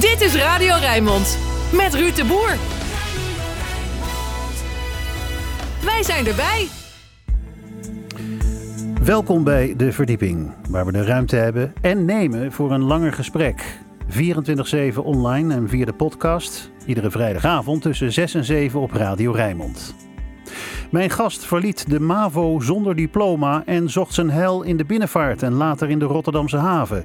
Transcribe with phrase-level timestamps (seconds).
[0.00, 1.38] Dit is Radio Rijnmond
[1.72, 2.56] met Ruud de Boer.
[5.84, 6.66] Wij zijn erbij.
[9.02, 13.78] Welkom bij De Verdieping, waar we de ruimte hebben en nemen voor een langer gesprek.
[14.94, 16.70] 24-7 online en via de podcast.
[16.86, 19.94] Iedere vrijdagavond tussen 6 en 7 op Radio Rijnmond.
[20.90, 25.52] Mijn gast verliet de MAVO zonder diploma en zocht zijn hel in de binnenvaart en
[25.52, 27.04] later in de Rotterdamse haven.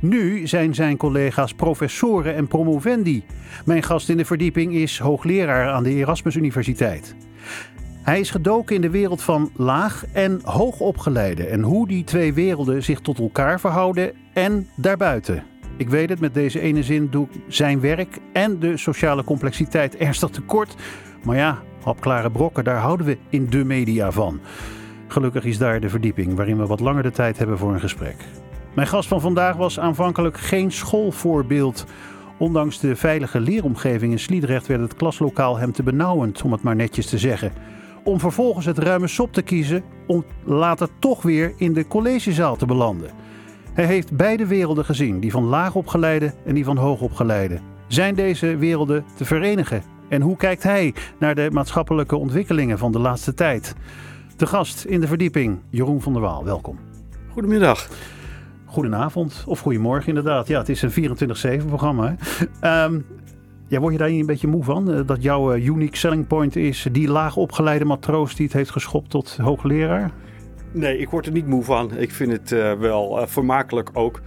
[0.00, 3.24] Nu zijn zijn collega's professoren en promovendi.
[3.64, 7.14] Mijn gast in de verdieping is hoogleraar aan de Erasmus Universiteit.
[8.02, 12.82] Hij is gedoken in de wereld van laag en hoogopgeleide en hoe die twee werelden
[12.82, 15.42] zich tot elkaar verhouden en daarbuiten.
[15.76, 19.96] Ik weet het, met deze ene zin doe ik zijn werk en de sociale complexiteit
[19.96, 20.74] ernstig tekort.
[21.22, 24.40] Maar ja, hapklare brokken, daar houden we in de media van.
[25.08, 28.16] Gelukkig is daar de verdieping waarin we wat langer de tijd hebben voor een gesprek.
[28.74, 31.86] Mijn gast van vandaag was aanvankelijk geen schoolvoorbeeld.
[32.38, 36.76] Ondanks de veilige leeromgeving in Sliedrecht werd het klaslokaal hem te benauwend, om het maar
[36.76, 37.52] netjes te zeggen.
[38.04, 42.66] Om vervolgens het ruime sop te kiezen om later toch weer in de collegezaal te
[42.66, 43.10] belanden.
[43.72, 47.58] Hij heeft beide werelden gezien, die van laagopgeleide en die van hoogopgeleide.
[47.88, 49.82] Zijn deze werelden te verenigen?
[50.12, 53.74] En hoe kijkt hij naar de maatschappelijke ontwikkelingen van de laatste tijd?
[54.36, 56.78] De gast in de verdieping, Jeroen van der Waal, welkom.
[57.28, 57.88] Goedemiddag.
[58.64, 60.48] Goedenavond, of goedemorgen inderdaad.
[60.48, 62.16] Ja, het is een 24-7 programma.
[62.62, 63.06] Um,
[63.68, 64.92] ja, word je daar niet een beetje moe van?
[64.92, 69.10] Eh, dat jouw uh, unique selling point is die laagopgeleide matroos die het heeft geschopt
[69.10, 70.10] tot hoogleraar?
[70.72, 71.96] Nee, ik word er niet moe van.
[71.96, 74.20] Ik vind het uh, wel uh, vermakelijk ook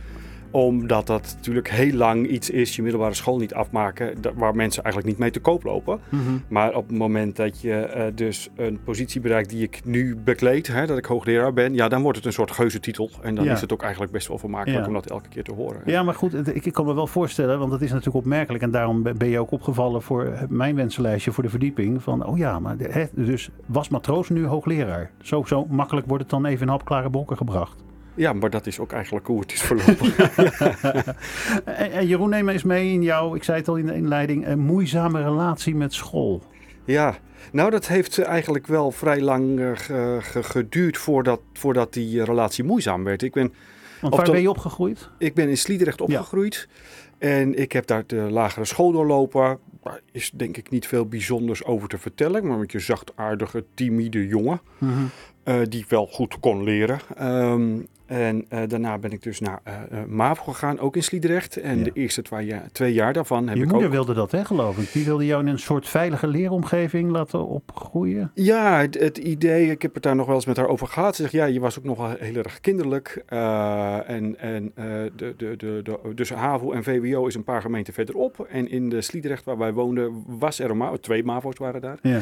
[0.55, 5.13] omdat dat natuurlijk heel lang iets is, je middelbare school niet afmaken, waar mensen eigenlijk
[5.13, 5.99] niet mee te koop lopen.
[6.09, 6.43] Mm -hmm.
[6.47, 10.67] Maar op het moment dat je uh, dus een positie bereikt die ik nu bekleed,
[10.67, 13.09] hè, dat ik hoogleraar ben, ja, dan wordt het een soort geuzetitel.
[13.21, 13.53] En dan ja.
[13.53, 14.87] is het ook eigenlijk best wel vermakelijk ja.
[14.87, 15.81] om dat elke keer te horen.
[15.85, 18.63] Ja, maar goed, ik, ik, kan me wel voorstellen, want dat is natuurlijk opmerkelijk.
[18.63, 22.03] En daarom ben je ook opgevallen voor mijn wensenlijstje voor de verdieping.
[22.03, 25.11] Van, oh ja, maar hè, dus was matroos nu hoogleraar.
[25.21, 27.83] Zo, zo makkelijk wordt het dan even in hapklare bokken gebracht.
[28.15, 30.13] Ja, maar dat is ook eigenlijk hoe het is verlopen.
[31.65, 34.47] en, en Jeroen, neem eens mee in jouw, ik zei het al in de inleiding,
[34.47, 36.43] een moeizame relatie met school.
[36.85, 37.15] Ja,
[37.51, 43.21] nou dat heeft eigenlijk wel vrij lang uh, geduurd voordat, voordat die relatie moeizaam werd.
[43.21, 43.53] Ik ben,
[44.01, 45.09] Want waar ben je opgegroeid?
[45.17, 46.67] Ik ben in Sliedrecht opgegroeid.
[46.69, 47.27] Ja.
[47.27, 49.59] En ik heb daar de lagere school doorlopen.
[49.83, 52.47] Daar is denk ik niet veel bijzonders over te vertellen.
[52.47, 54.61] Maar met je zachtaardige, timide jongen.
[54.77, 55.09] Mm -hmm.
[55.45, 56.99] uh, die wel goed kon leren.
[57.21, 61.57] Um, en uh, daarna ben ik dus naar uh, MAVO gegaan, ook in Sliedrecht.
[61.57, 61.83] En ja.
[61.83, 63.93] de eerste twee jaar, twee jaar daarvan heb Je ik moeder ook...
[63.93, 64.91] wilde dat, hè, geloof ik?
[64.93, 68.31] Die wilde jou in een soort veilige leeromgeving laten opgroeien?
[68.33, 71.15] Ja, het, het idee, ik heb het daar nog wel eens met haar over gehad.
[71.15, 73.23] Ze zegt, ja, je was ook nog wel heel erg kinderlijk.
[73.27, 74.71] en en
[75.15, 78.47] de, de, de, de, dus HAVO en VWO is een paar gemeenten verderop.
[78.49, 80.97] En in de Sliedrecht waar wij woonden was er een MAVO.
[80.97, 81.97] Twee MAVO's waren daar.
[82.01, 82.21] Ja.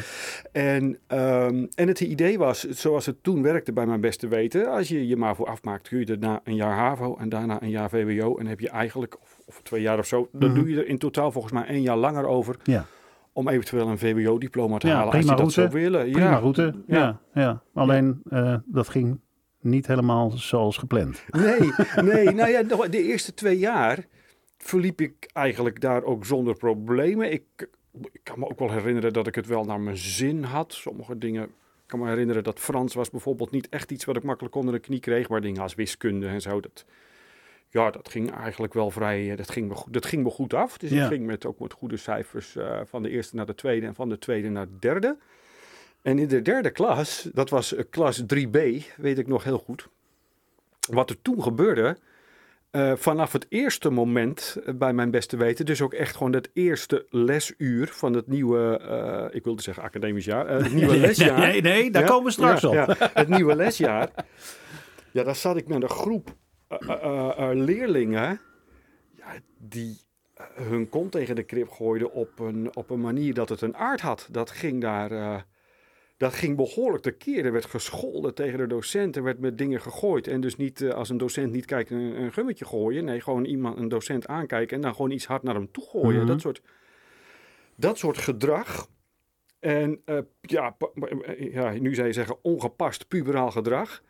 [0.52, 4.72] En, um, en het idee was, zoals het toen werkte bij mijn beste weten...
[4.72, 7.90] als je je MAVO afmaakt kun je daarna een jaar HAVO en daarna een jaar
[7.90, 8.38] VWO.
[8.38, 10.64] En heb je eigenlijk, of, of twee jaar of zo, dan mm -hmm.
[10.64, 12.56] doe je er in totaal volgens mij één jaar langer over.
[12.64, 12.86] Ja.
[13.34, 16.12] Om eventueel een VWO-diploma te ja, halen als je route, dat zou willen.
[16.12, 16.38] Prima ja.
[16.38, 16.98] route, ja.
[16.98, 17.42] ja.
[17.42, 17.62] ja.
[17.74, 19.20] Alleen uh, dat ging
[19.62, 21.24] niet helemaal zoals gepland.
[21.30, 21.72] Nee,
[22.14, 22.32] nee.
[22.32, 24.06] nou ja, de eerste twee jaar
[24.58, 27.32] verliep ik eigenlijk daar ook zonder problemen.
[27.32, 27.44] Ik,
[28.12, 30.74] ik kan me ook wel herinneren dat ik het wel naar mijn zin had.
[30.74, 31.50] Sommige dingen
[31.84, 34.74] ik kan me herinneren dat Frans was bijvoorbeeld niet echt iets wat ik makkelijk onder
[34.74, 35.30] de knie kreeg.
[35.30, 36.86] Maar dingen als wiskunde en zo, dat,
[37.70, 40.78] ja, dat ging eigenlijk wel vrij, dat ging me, goed, dat ging me goed af.
[40.78, 41.04] Dus ja.
[41.04, 43.96] ik ging met, ook met goede cijfers uh, van de eerste naar de tweede en
[43.96, 45.18] van de tweede naar de derde.
[46.02, 48.58] En in de derde klas, dat was klas 3b,
[48.96, 49.88] weet ik nog heel goed.
[50.90, 51.98] Wat er toen gebeurde,
[52.76, 56.50] uh, vanaf het eerste moment uh, bij mijn beste weten, dus ook echt gewoon het
[56.54, 61.40] eerste lesuur van het nieuwe, uh, ik wilde zeggen academisch jaar, het nieuwe lesjaar.
[61.40, 62.08] Nee, nee, daar ja?
[62.08, 62.74] komen we straks ja, op.
[62.74, 64.10] Ja, het nieuwe lesjaar.
[65.12, 66.36] Ja, daar zat ik met een groep
[67.54, 68.40] leerlingen
[69.16, 70.02] ja, die
[70.54, 74.02] hun kont tegen de krip gooiden op een, op een manier dat het een aard
[74.02, 74.28] had.
[74.32, 75.46] Dat ging daar
[76.24, 77.46] dat ging behoorlijk tekeer.
[77.46, 79.16] Er werd gescholden tegen de docent.
[79.16, 80.28] Er werd met dingen gegooid.
[80.28, 83.06] En dus niet uh, als een docent niet kijkt een, een gummetje gooien.
[83.06, 86.12] Nee, gewoon iemand, een docent aankijken en dan gewoon iets hard naar hem toe gooien.
[86.12, 86.28] Mm-hmm.
[86.28, 86.62] dat, soort,
[87.76, 88.88] dat soort gedrag.
[89.60, 90.76] En uh, ja,
[91.38, 94.04] ja, nu zou je zeggen ongepast puberaal gedrag.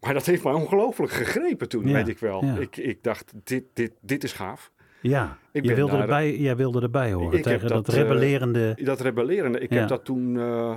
[0.00, 2.44] Maar dat heeft mij ongelooflijk gegrepen toen, ja, weet ik wel.
[2.44, 2.56] Ja.
[2.56, 4.72] Ik, ik dacht, dit, dit, dit is gaaf.
[5.00, 8.74] Ja, ik je wilde daar, erbij, jij wilde erbij horen tegen dat, dat rebellerende...
[8.76, 9.58] Uh, dat rebellerende.
[9.58, 9.78] Ik ja.
[9.78, 10.76] heb dat toen uh,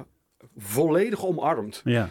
[0.58, 1.82] volledig omarmd.
[1.84, 2.10] Ja.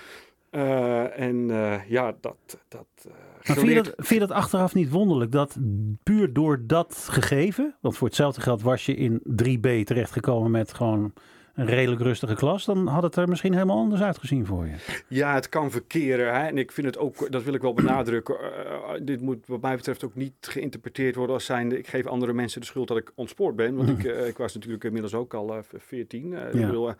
[0.50, 2.36] Uh, en uh, ja, dat,
[2.68, 3.12] dat, uh,
[3.46, 5.56] Maar vind je, dat, vind je dat achteraf niet wonderlijk dat
[6.02, 11.12] puur door dat gegeven, want voor hetzelfde geld was je in 3B terechtgekomen met gewoon
[11.54, 15.02] een redelijk rustige klas, dan had het er misschien helemaal anders uitgezien voor je.
[15.08, 16.34] Ja, het kan verkeren.
[16.34, 16.46] Hè?
[16.46, 18.36] En ik vind het ook, dat wil ik wel benadrukken.
[18.40, 22.32] Uh, dit moet wat mij betreft ook niet geïnterpreteerd worden als zijnde, ik geef andere
[22.32, 23.76] mensen de schuld dat ik ontspoord ben.
[23.76, 26.30] Want ik, uh, ik was natuurlijk inmiddels ook al uh, 14.
[26.30, 26.46] ja.
[26.46, 26.92] Ik bedoel,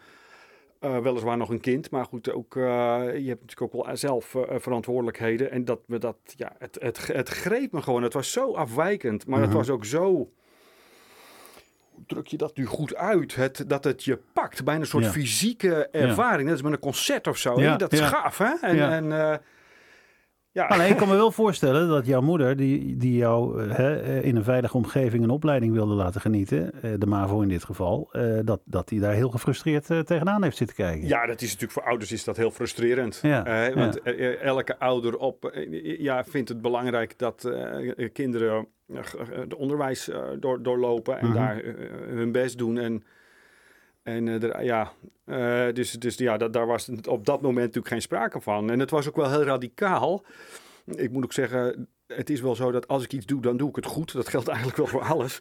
[0.80, 2.62] uh, weliswaar nog een kind, maar goed, ook, uh,
[3.12, 5.50] je hebt natuurlijk ook wel zelf uh, verantwoordelijkheden.
[5.50, 8.02] En dat dat, ja, het, het, het greep me gewoon.
[8.02, 10.04] Het was zo afwijkend, maar het was ook zo.
[11.90, 13.34] Hoe druk je dat nu goed uit?
[13.34, 15.10] Het, dat het je pakt, bijna een soort ja.
[15.10, 16.42] fysieke ervaring.
[16.42, 17.60] Net als met een concert of zo.
[17.60, 18.52] Ja, dat is gaaf, hè?
[18.60, 19.40] En, en
[20.52, 20.84] ja.
[20.84, 24.76] Ik kan me wel voorstellen dat jouw moeder, die, die jou hè, in een veilige
[24.76, 28.12] omgeving een opleiding wilde laten genieten, de MAVO in dit geval,
[28.44, 31.08] dat, dat die daar heel gefrustreerd tegenaan heeft zitten kijken.
[31.08, 33.18] Ja, dat is natuurlijk voor ouders is dat heel frustrerend.
[33.22, 34.12] Ja, want ja.
[34.32, 35.52] elke ouder op,
[35.82, 38.66] ja, vindt het belangrijk dat uh, kinderen
[39.30, 41.40] het onderwijs door, doorlopen en mm -hmm.
[41.40, 41.62] daar
[42.08, 42.78] hun best doen.
[42.78, 43.02] En,
[44.10, 44.92] en er, ja,
[45.26, 48.70] uh, dus, dus ja, dat, daar was op dat moment natuurlijk geen sprake van.
[48.70, 50.24] En het was ook wel heel radicaal.
[50.84, 53.68] Ik moet ook zeggen, het is wel zo dat als ik iets doe, dan doe
[53.68, 54.12] ik het goed.
[54.12, 55.40] Dat geldt eigenlijk wel voor alles.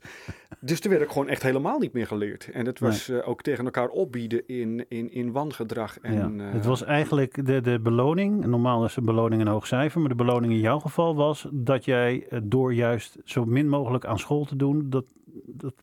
[0.60, 2.50] Dus er werd ik gewoon echt helemaal niet meer geleerd.
[2.51, 3.18] En het was nee.
[3.18, 6.00] uh, ook tegen elkaar opbieden in, in, in wangedrag.
[6.00, 8.45] En, ja, uh, het was eigenlijk de, de beloning.
[8.45, 10.00] Normaal is een beloning een hoog cijfer.
[10.00, 14.19] Maar de beloning in jouw geval was dat jij door juist zo min mogelijk aan
[14.19, 14.89] school te doen...
[14.89, 15.06] dat,
[15.45, 15.74] dat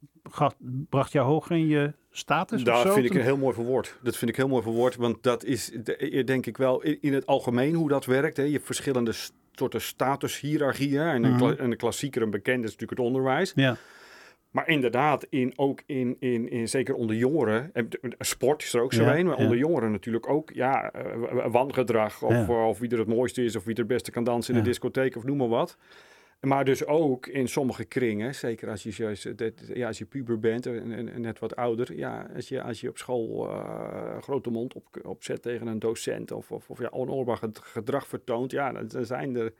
[0.88, 3.98] bracht jou hoger in je status Dat vind ik een heel mooi verwoord.
[4.02, 4.96] Dat vind ik heel mooi verwoord.
[4.96, 5.72] Want dat is
[6.24, 8.36] denk ik wel in het algemeen hoe dat werkt.
[8.36, 8.42] Hè.
[8.42, 9.12] Je hebt verschillende
[9.58, 11.00] soorten statushierarchieën.
[11.00, 13.52] En een, kla en een klassieker, een bekende is natuurlijk het onderwijs.
[13.54, 13.76] Ja.
[14.50, 17.88] Maar inderdaad, in, ook in, in, in, zeker onder jongeren, en
[18.18, 19.42] sport is er ook zo Ja, een, maar ja.
[19.42, 22.66] onder jongeren natuurlijk ook, ja, uh, wangedrag of, Ja.
[22.66, 24.68] of wie er het mooiste is of wie er het beste kan dansen in de
[24.68, 25.76] discotheek of noem maar wat.
[26.46, 30.38] Maar dus ook in sommige kringen, zeker als je, juist, dat- ja, als je puber
[30.40, 34.18] bent en, en, en net wat ouder, ja, als je, als je op school eh,
[34.22, 38.50] grote mond op, opzet tegen een docent of, of, of ja, onoorbaar ged- gedrag vertoont,
[38.50, 39.52] ja, dan, zijn er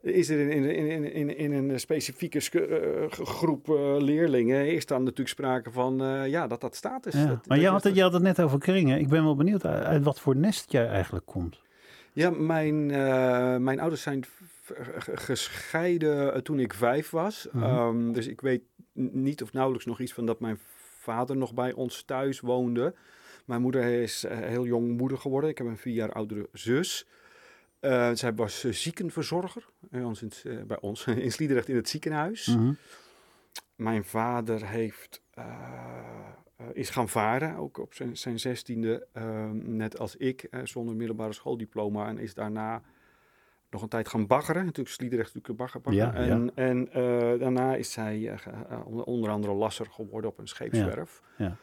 [0.00, 5.00] is er in, in, in, in, in een specifieke eh, groep eh, leerlingen is dan
[5.02, 7.12] natuurlijk sprake van eh, ja, dat dat.
[7.12, 7.26] Ja.
[7.26, 8.98] Dat, Maar je is had, het, je had het net over kringen.
[8.98, 11.60] Ik ben wel benieuwd uit, wat voor nest jij eigenlijk komt.
[12.12, 14.24] Ja, mijn, eh, mijn ouders zijn
[15.14, 17.48] gescheiden eh, toen ik vijf was.
[17.52, 17.64] Mhm.
[17.64, 18.62] Ehm, dus ik weet
[18.92, 20.58] niet of nauwelijks nog iets van dat mijn
[20.98, 22.94] vader nog bij ons thuis woonde.
[23.44, 25.50] Mijn moeder is eh, heel jong moeder geworden.
[25.50, 27.06] Ik heb een vier jaar oudere zus.
[27.80, 31.88] Eh, zij was eh, ziekenverzorger bij ons, in, eh, bij ons in Sliedrecht in het
[31.88, 32.46] ziekenhuis.
[32.46, 32.72] Mhm.
[33.76, 35.44] Mijn vader heeft, eh,
[36.56, 40.94] eh, is gaan varen, ook op zijn, zijn zestiende, ehm, net als ik, eh, zonder
[40.96, 42.08] middelbare schooldiploma.
[42.08, 42.82] En is daarna
[43.74, 44.64] nog een tijd gaan baggeren.
[44.64, 46.02] Natuurlijk Sliedrecht natuurlijk bagger, bagger.
[46.02, 50.46] Ja, en en eh, daarna is zij eh, eh, onder- andere lasser geworden op een
[50.48, 51.20] scheepswerf.
[51.38, 51.56] ja.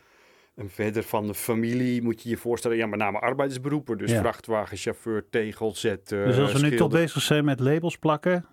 [0.56, 3.98] En verder van de familie moet je je voorstellen, ja, met name arbeidersberoepen.
[3.98, 7.00] Dus vrachtwagenchauffeur, tegelzetter, Dus als we nu toch schilder.
[7.00, 8.46] bezig zijn met labels plakken,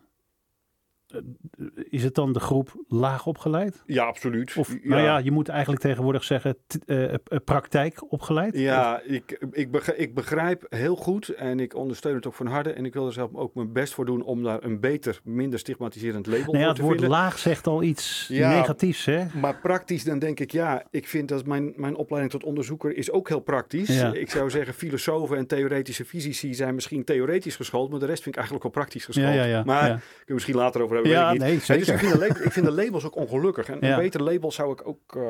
[1.90, 3.82] is het dan de groep laag opgeleid?
[3.86, 4.56] Ja, absoluut.
[4.56, 7.14] Of, nou ja, je moet eigenlijk tegenwoordig zeggen t- eh, eh,
[7.44, 8.54] praktijk opgeleid?
[8.54, 12.46] Of- Ja, ik, ik, begrijp, ik begrijp heel goed en ik ondersteun het ook van
[12.46, 12.72] harte.
[12.72, 15.58] En ik wil er zelf ook mijn best voor doen om daar een beter, minder
[15.58, 17.18] stigmatiserend label Nou ja, voor het te woord vinden.
[17.18, 18.50] laag zegt al iets Ja.
[18.50, 19.24] negatiefs, hè?
[19.40, 23.10] Maar praktisch dan denk ik, ja, ik vind dat mijn, mijn opleiding tot onderzoeker is
[23.10, 23.98] ook heel praktisch.
[24.00, 24.12] Ja.
[24.12, 28.34] Ik zou zeggen, filosofen en theoretische fysici zijn misschien theoretisch geschoold, maar de rest vind
[28.34, 29.26] ik eigenlijk wel praktisch geschoold.
[29.26, 29.62] Ja, ja, ja.
[29.64, 29.86] Maar ja.
[29.88, 31.48] kunnen we misschien later over hebben, Ja, weet ik niet.
[31.68, 33.68] nee, Dus ik vind, de label, ik vind de labels ook ongelukkig.
[33.68, 35.16] En een beter label zou ik ook...
[35.16, 35.22] eh,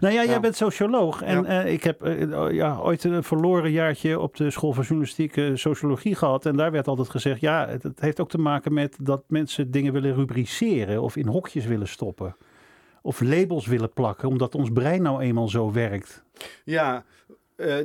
[0.00, 0.40] Nou ja, jij Ja.
[0.40, 1.22] bent socioloog.
[1.22, 1.62] En Ja.
[1.64, 6.14] eh, ik heb eh, ja, ooit een verloren jaartje op de school van journalistiek sociologie
[6.14, 6.46] gehad.
[6.46, 9.70] En daar werd altijd gezegd, ja, het, het heeft ook te maken met dat mensen
[9.70, 12.36] dingen willen rubriceren of in hokjes willen stoppen.
[13.02, 16.24] Of labels willen plakken, omdat ons brein nou eenmaal zo werkt.
[16.64, 17.04] Ja,
[17.56, 17.76] eh,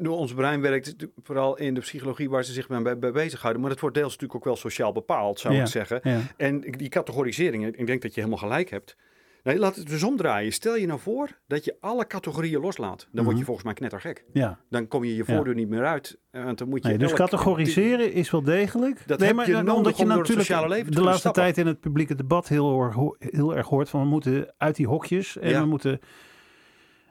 [0.00, 3.60] n- ons brein werkt vooral in de psychologie waar ze zich mee, bij bezighouden.
[3.62, 5.60] Maar dat wordt deels natuurlijk ook wel sociaal bepaald, zou Ja.
[5.60, 6.00] ik zeggen.
[6.02, 6.20] Ja.
[6.36, 8.96] En die categoriseringen, ik denk dat je helemaal gelijk hebt.
[9.42, 10.52] Nee, laat het dus omdraaien.
[10.52, 13.08] Stel je nou voor dat je alle categorieën loslaat.
[13.12, 13.44] Dan word je Mhm.
[13.44, 14.24] volgens mij knettergek.
[14.32, 14.58] ja.
[14.70, 15.34] Dan kom je je Ja.
[15.34, 16.18] voordeur niet meer uit.
[16.30, 19.02] Want dan moet je Nee, dus categoriseren is wel degelijk.
[19.06, 21.10] Dat nee, heb maar je nodig omdat je door natuurlijk sociale leven te de kunnen
[21.12, 21.42] laatste stappen.
[21.54, 25.38] tijd in het publieke debat heel, heel erg hoort van we moeten uit die hokjes
[25.38, 25.60] en Ja.
[25.60, 26.00] we moeten.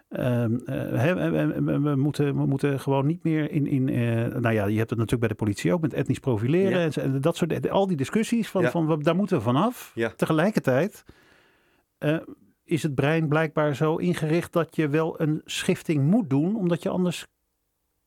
[0.10, 1.14] Ehm, eh,
[1.84, 3.68] we, moeten, we moeten gewoon niet meer in.
[3.68, 6.92] in eh, nou ja, je hebt het natuurlijk bij de politie ook met etnisch profileren.
[6.96, 7.02] Ja.
[7.02, 7.70] En, dat soort.
[7.70, 8.72] Al die discussies van, Ja.
[8.72, 9.92] van daar moeten we vanaf.
[9.96, 10.10] Ja.
[10.16, 11.04] Tegelijkertijd
[11.98, 12.18] eh,
[12.64, 16.90] is het brein blijkbaar zo ingericht dat je wel een schifting moet doen, omdat je
[16.90, 17.28] anders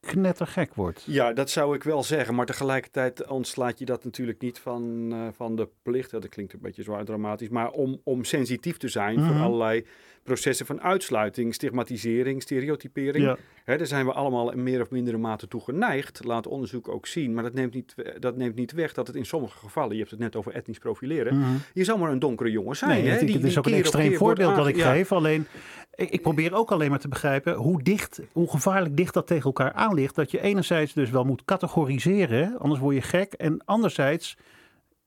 [0.06, 1.04] knettergek wordt.
[1.06, 2.34] Ja, dat zou ik wel zeggen.
[2.34, 6.10] Maar tegelijkertijd ontslaat je dat natuurlijk niet van, uh, van de plicht.
[6.10, 7.48] Dat klinkt een beetje zwaar dramatisch.
[7.48, 9.42] Maar om, om sensitief te zijn voor Mhm.
[9.42, 9.86] allerlei
[10.22, 13.24] processen van uitsluiting, stigmatisering, stereotypering.
[13.24, 13.36] Ja.
[13.64, 16.24] Hè, daar zijn we allemaal in meer of mindere mate toe geneigd.
[16.24, 17.34] Laat onderzoek ook zien.
[17.34, 20.10] Maar dat neemt, niet, dat neemt niet weg dat het in sommige gevallen, je hebt
[20.10, 21.38] het net over etnisch profileren.
[21.38, 21.50] Mhm.
[21.72, 22.90] Je zou maar een donkere jongen zijn.
[22.90, 24.92] Nee, hè, het, die- het is ook een extreem voorbeeld dat ik ja.
[24.92, 25.12] geef.
[25.12, 25.46] Alleen,
[25.94, 29.44] ik, ik probeer ook alleen maar te begrijpen hoe dicht, hoe gevaarlijk dicht dat tegen
[29.44, 30.14] elkaar aan ligt.
[30.14, 33.32] Dat je enerzijds dus wel moet categoriseren, anders word je gek.
[33.32, 34.36] En anderzijds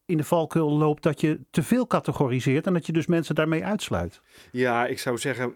[0.06, 3.66] in de valkuil loopt dat je te veel categoriseert en dat je dus mensen daarmee
[3.66, 4.22] uitsluit.
[4.52, 5.56] Ja, ik zou zeggen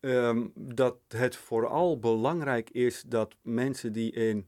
[0.00, 4.46] ehm, dat het vooral belangrijk is dat mensen die in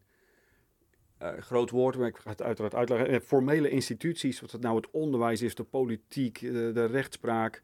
[1.19, 4.77] eh, groot woord, maar ik ga het uiteraard uitleggen, eh, formele instituties, of het nou
[4.77, 7.63] het onderwijs is, de politiek, eh, de rechtspraak,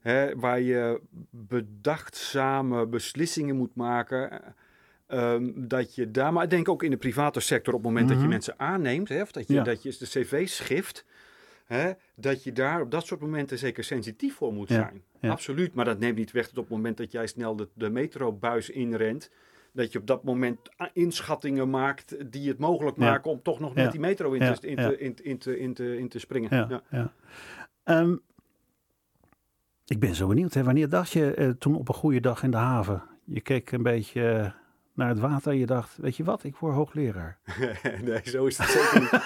[0.00, 4.54] hè, waar je bedachtzame beslissingen moet maken.
[5.06, 7.88] Eh, ehm, dat je daar, maar ik denk ook in de private sector op het
[7.88, 8.26] moment dat Mhm.
[8.26, 9.62] je mensen aanneemt, hè, of dat je, Ja.
[9.62, 11.04] dat je de cv schift,
[11.64, 15.02] hè, dat je daar op dat soort momenten zeker sensitief voor moet Ja, zijn.
[15.20, 15.30] ja.
[15.30, 17.90] Absoluut, maar dat neemt niet weg dat op het moment dat jij snel de, de
[17.90, 19.30] metrobuis inrent,
[19.72, 20.58] dat je op dat moment
[20.92, 23.90] inschattingen maakt die het mogelijk maken om toch nog met Ja.
[23.90, 24.88] die metro in, te, in, ja.
[24.88, 26.82] te, in, in, te, in, te, in te springen.
[26.90, 27.12] Ja.
[27.84, 28.16] Ehm,
[29.86, 30.54] ik ben zo benieuwd.
[30.54, 30.62] Hè.
[30.64, 33.02] Wanneer dacht je eh, toen op een goede dag in de haven?
[33.24, 34.52] Je keek een beetje
[34.94, 37.38] naar het water en je dacht, weet je wat, ik word hoogleraar.
[38.02, 39.22] nee, zo is het zeker niet,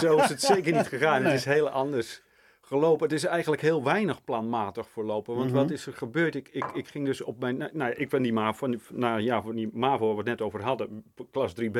[0.00, 1.22] zo is het zeker niet gegaan.
[1.22, 1.30] Nee.
[1.30, 2.22] Het is heel anders
[2.60, 3.02] gelopen.
[3.08, 5.34] Het is eigenlijk heel weinig planmatig verlopen.
[5.34, 5.56] Want Mhm.
[5.56, 6.34] wat is er gebeurd?
[6.34, 7.56] Ik, ik, ik ging dus op mijn...
[7.56, 10.40] Nou, nou, ik ben die MAVO, nou ja, van die MAVO waar we het net
[10.40, 11.78] over hadden, klas 3B,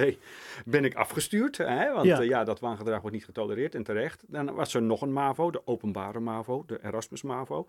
[0.64, 1.56] ben ik afgestuurd.
[1.56, 1.92] Hè?
[1.92, 2.16] Want Ja.
[2.16, 2.22] ja.
[2.22, 4.24] ja, dat waangedrag wordt niet getolereerd en terecht.
[4.26, 7.66] Dan was er nog een MAVO, de openbare MAVO, de Erasmus MAVO.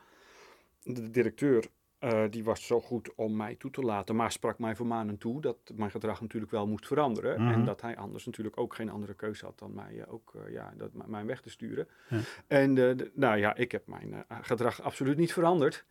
[0.84, 1.65] De directeur
[2.01, 5.41] eh, die was zo goed om mij toe te laten, maar sprak mij vermanend toe
[5.41, 7.41] dat mijn gedrag natuurlijk wel moest veranderen.
[7.41, 7.51] Mhm.
[7.53, 10.53] En dat hij anders natuurlijk ook geen andere keuze had dan mij eh, ook eh,
[10.53, 11.88] ja, dat, mijn weg te sturen.
[12.10, 12.20] Ja.
[12.48, 15.86] En de- nou ja, ik heb mijn gedrag absoluut niet veranderd.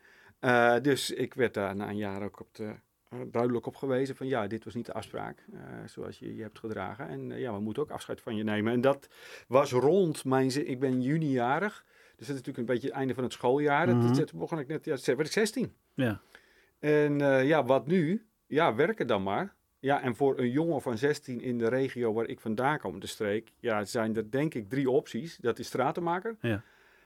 [0.82, 2.74] Dus ik werd daar na een jaar ook op de,
[3.30, 5.44] duidelijk op gewezen van ja, dit was niet de afspraak
[5.86, 7.08] zoals je je hebt gedragen.
[7.08, 8.72] En ja, we moeten ook afscheid van je nemen.
[8.72, 9.08] En dat
[9.48, 11.84] was rond mijn, zin- ik ben junijarig.
[12.16, 13.88] Dus dat is natuurlijk een beetje het einde van het schooljaar.
[13.88, 14.06] Mhm.
[14.06, 15.72] Dat, dat begon ik net, ja, werd ik 16.
[16.00, 16.20] Ja.
[16.78, 18.26] En eh, ja, wat nu?
[18.46, 19.54] Ja, werken dan maar.
[19.78, 23.06] Ja, en voor een jongen van 16 in de regio waar ik vandaan kom, de
[23.06, 25.36] streek, ja, zijn er denk ik drie opties.
[25.36, 26.36] Dat is stratenmaker.
[26.40, 26.62] Ja.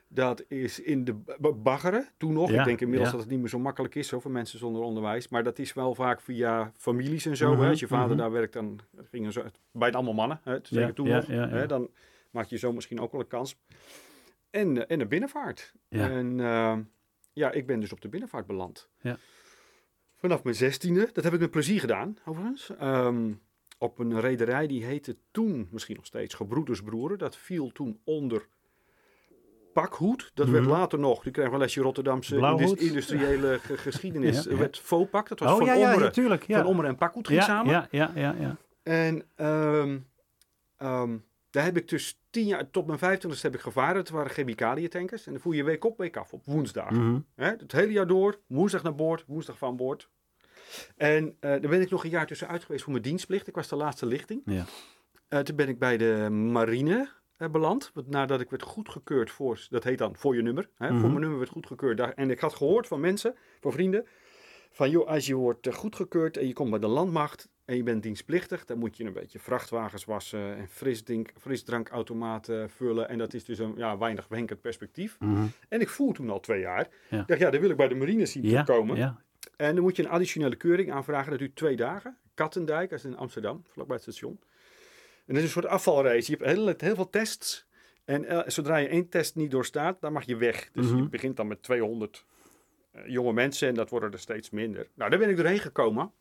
[0.08, 1.14] Dat is in de
[1.54, 2.50] baggeren, toen nog.
[2.50, 3.16] Ja, ik denk inmiddels ja.
[3.16, 5.28] dat het niet meer zo makkelijk is zo, voor mensen zonder onderwijs.
[5.28, 7.52] Maar dat is wel vaak via families en zo.
[7.52, 7.68] Mhm, hè.
[7.68, 8.16] Als je vader mhm.
[8.16, 10.40] daar werkt, dan gingen ze bijna allemaal mannen.
[10.42, 11.26] Hè, zeker Ja, toen nog.
[11.26, 11.90] Hè, dan
[12.30, 13.56] maak je zo misschien ook wel een kans.
[14.50, 15.72] En, eh, en de binnenvaart.
[15.88, 16.10] Ja.
[16.10, 16.78] En eh,
[17.34, 18.88] ja, ik ben dus op de binnenvaart beland.
[19.00, 19.18] Ja.
[20.16, 21.10] Vanaf mijn zestiende.
[21.12, 22.70] Dat heb ik met plezier gedaan, overigens.
[22.78, 23.32] Ehm,
[23.78, 27.18] op een rederij die heette toen, misschien nog steeds, Gebroedersbroeren.
[27.18, 28.46] Dat viel toen onder
[29.72, 30.30] Pakhoed.
[30.34, 30.72] Dat werd Mhm.
[30.72, 32.36] later nog, die kreeg wel lesje Rotterdamse
[32.80, 34.44] industriële ge- geschiedenis.
[34.44, 34.56] Ja, ja.
[34.56, 37.72] werd Fopak, dat was Oh van, ja, ja, Ommeren, van Ommeren en Pakhoed ging samen.
[37.72, 38.56] ja, ja, ja, ja.
[38.82, 39.98] En ehm,
[41.54, 43.96] daar heb ik dus tien jaar, tot mijn vijftigste heb ik gevaren.
[43.96, 45.26] Het waren chemicaliëntankers.
[45.26, 46.90] En dan voer je week op, week af, op woensdag.
[46.90, 47.18] Mhm.
[47.34, 50.08] Hè, het hele jaar door, woensdag naar boord, woensdag van boord.
[50.96, 53.46] En eh daar ben ik nog een jaar tussenuit geweest voor mijn dienstplicht.
[53.46, 54.42] Ik was de laatste lichting.
[54.44, 54.64] Ja.
[55.28, 57.90] Eh, toen ben ik bij de marine eh, beland.
[57.94, 60.68] Want nadat ik werd goedgekeurd voor, dat heet dan voor je nummer.
[60.76, 60.98] Hè, Mhm.
[61.00, 61.96] Voor mijn nummer werd goedgekeurd.
[61.96, 64.06] Daar- En ik had gehoord van mensen, van vrienden.
[64.74, 67.82] Van joh, als je wordt eh, goedgekeurd en je komt bij de landmacht en je
[67.82, 68.64] bent dienstplichtig.
[68.64, 73.08] Dan moet je een beetje vrachtwagens wassen en frisdrink, frisdrankautomaten vullen.
[73.08, 75.16] En dat is dus een ja, weinig wenkend perspectief.
[75.20, 75.46] Mhm.
[75.68, 76.88] En ik voel toen al twee jaar.
[77.10, 77.20] Ja.
[77.20, 78.96] Ik dacht, ja, dan wil ik bij de marine zien Ja, komen.
[78.96, 79.22] ja.
[79.56, 81.30] En dan moet je een additionele keuring aanvragen.
[81.30, 82.16] Dat duurt twee dagen.
[82.34, 84.38] Kattendijk, dat is in Amsterdam, vlakbij het station.
[85.26, 86.30] En dat is een soort afvalrace.
[86.30, 87.66] Je hebt heel, heel veel tests.
[88.04, 90.68] En eh, zodra je één test niet doorstaat, dan mag je weg.
[90.72, 90.96] Dus Mhm.
[90.96, 92.33] je begint dan met 200 eh,
[93.06, 94.88] jonge mensen en dat worden er steeds minder.
[94.94, 96.12] Nou, daar ben ik doorheen gekomen.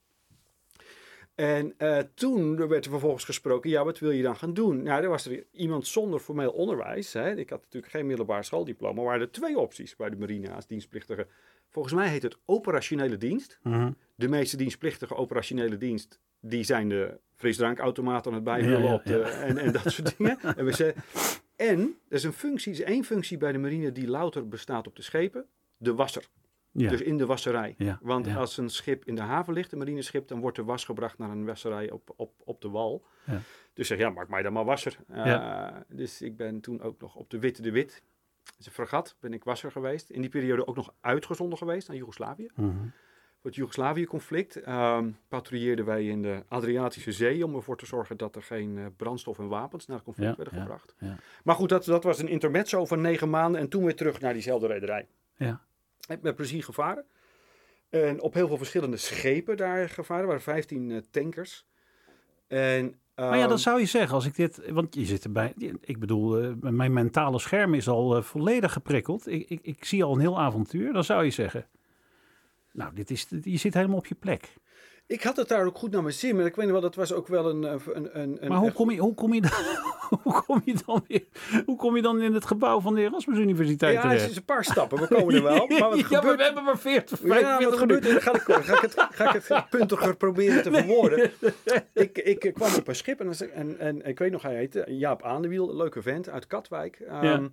[1.35, 4.83] En eh, toen werd er vervolgens gesproken, ja, wat wil je dan gaan doen?
[4.83, 7.13] Nou, er was er iemand zonder formeel onderwijs.
[7.13, 7.35] Hè.
[7.35, 8.93] Ik had natuurlijk geen middelbaar schooldiploma.
[8.93, 11.27] Maar er waren twee opties bij de marine als dienstplichtige.
[11.69, 13.59] Volgens mij heet het operationele dienst.
[13.63, 13.91] Mhm.
[14.15, 19.05] De meeste dienstplichtige operationele dienst, die zijn de frisdrankautomaten aan het bijvullen Ja, ja, op
[19.05, 20.39] de, En, en dat soort dingen.
[20.39, 20.93] En, we
[21.55, 24.87] en er is een functie, er is één functie bij de marine die louter bestaat
[24.87, 25.45] op de schepen.
[25.77, 26.27] De wasser.
[26.75, 26.89] Ja.
[26.89, 27.75] Dus in de wasserij.
[27.77, 28.35] Ja, Want ja.
[28.35, 31.29] als een schip in de haven ligt, een marineschip, dan wordt de was gebracht naar
[31.29, 33.05] een wasserij op, op, op de wal.
[33.25, 33.39] Ja.
[33.73, 34.97] Dus zeg ja, maak mij dan maar wasser.
[35.11, 35.85] Uh, Ja.
[35.89, 38.03] Dus ik ben toen ook nog op de Witte de Wit,
[38.43, 40.09] dat is een fregat, ben ik wasser geweest.
[40.09, 42.49] In die periode ook nog uitgezonden geweest naar Joegoslavië.
[42.55, 42.67] Mhm.
[43.41, 44.55] voor het Joegoslavië-conflict.
[44.55, 48.85] ehm, patrouilleerden wij in de Adriatische Zee om ervoor te zorgen dat er geen eh,
[48.97, 50.95] brandstof en wapens naar het conflict werden gebracht.
[50.99, 51.17] ja.
[51.43, 54.33] Maar goed, dat, dat was een intermezzo van negen maanden en toen weer terug naar
[54.33, 55.07] diezelfde rederij.
[55.37, 55.61] Ja.
[56.07, 57.05] Heb met plezier gevaren.
[57.89, 60.21] En op heel veel verschillende schepen daar gevaren.
[60.21, 61.65] Er waren 15 eh, tankers.
[62.47, 65.53] En, Maar ja, ehm, dan zou je zeggen, als ik dit, want je zit erbij,
[65.81, 69.27] ik bedoel, eh, mijn mentale scherm is al eh, volledig geprikkeld.
[69.27, 70.93] Ik, ik, ik zie al een heel avontuur.
[70.93, 71.67] Dan zou je zeggen,
[72.71, 74.53] nou, dit is, je zit helemaal op je plek.
[75.07, 77.13] Ik had het daar ook goed naar mijn zin, maar ik weet wel, dat was
[77.13, 77.63] ook wel een...
[77.63, 79.51] een, een, een Maar hoe echt- kom je, hoe kom je, dan,
[80.23, 81.23] hoe kom je dan weer,
[81.65, 84.45] hoe kom je dan in het gebouw van de Erasmus Universiteit Ja, het is een
[84.45, 85.67] paar stappen, we komen er wel.
[85.67, 88.03] Maar wat ja, maar gebeurt we hebben maar 40, Ja, 45 wat gebeurt?
[88.03, 91.31] Dan ga ik, ga ik, het, ga ik het puntiger proberen te verwoorden.
[91.93, 95.23] Ik, ik kwam op een schip en, en, en ik weet nog, hij heette Jaap
[95.23, 96.99] Aandewiel, een leuke vent uit Katwijk.
[96.99, 97.49] Ehm, Ja.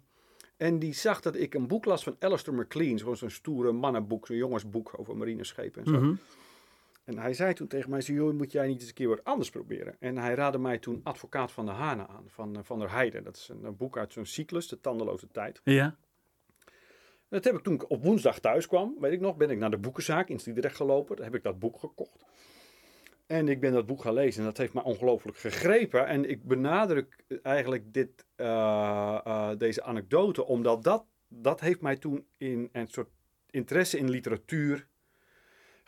[0.57, 4.27] En die zag dat ik een boek las van Alistair MacLean, zo'n zo'n stoere mannenboek,
[4.27, 5.99] zo'n jongensboek over marineschepen en zo.
[6.01, 6.15] Mhm.
[7.11, 9.51] En hij zei toen tegen mij, joh, moet jij niet eens een keer wat anders
[9.51, 9.97] proberen?
[9.99, 13.25] En hij raadde mij toen Advocaat van de Hanen aan, van eh, Van der Heijden.
[13.25, 15.61] Dat is een, een boek uit zo'n cyclus, De Tandeloze Tijd.
[15.65, 15.97] Ja,
[17.29, 19.71] Dat heb ik toen ik op woensdag thuis kwam, weet ik nog, ben ik naar
[19.71, 21.17] de boekenzaak in Sliedrecht gelopen.
[21.17, 22.25] Daar heb ik dat boek gekocht.
[23.27, 26.07] En ik ben dat boek gaan lezen en dat heeft me ongelooflijk gegrepen.
[26.07, 32.27] En ik benadruk eigenlijk dit, eh, eh, deze anekdote, omdat dat, dat heeft mij toen
[32.37, 33.09] in een soort
[33.51, 34.89] interesse in literatuur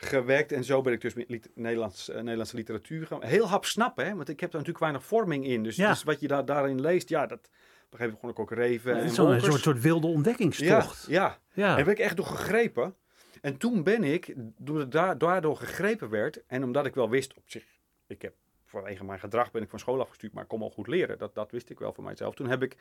[0.03, 0.51] gewekt.
[0.51, 3.23] En zo ben ik dus met Nederlands, eh, Nederlandse literatuur gaan.
[3.23, 4.15] Heel hap snappen, hè?
[4.15, 5.63] want ik heb daar natuurlijk weinig vorming in.
[5.63, 5.89] Dus, Ja.
[5.89, 7.49] dus wat je daar, daarin leest, ja, dat
[7.89, 11.05] begreep ik gewoon ook Reven en zo'n soort, soort wilde ontdekkingstocht.
[11.07, 11.67] Ja, ja.
[11.67, 11.75] Ja.
[11.75, 12.95] Daar ben ik echt door gegrepen.
[13.41, 17.33] En toen ben ik, doordat ik daar- daardoor gegrepen werd, en omdat ik wel wist
[17.33, 17.63] op zich,
[18.07, 18.33] ik heb
[18.81, 21.17] vanwege mijn gedrag ben ik van school afgestuurd, maar ik kon wel goed leren.
[21.17, 22.35] Dat, dat wist ik wel van mijzelf.
[22.35, 22.77] Toen heb ik,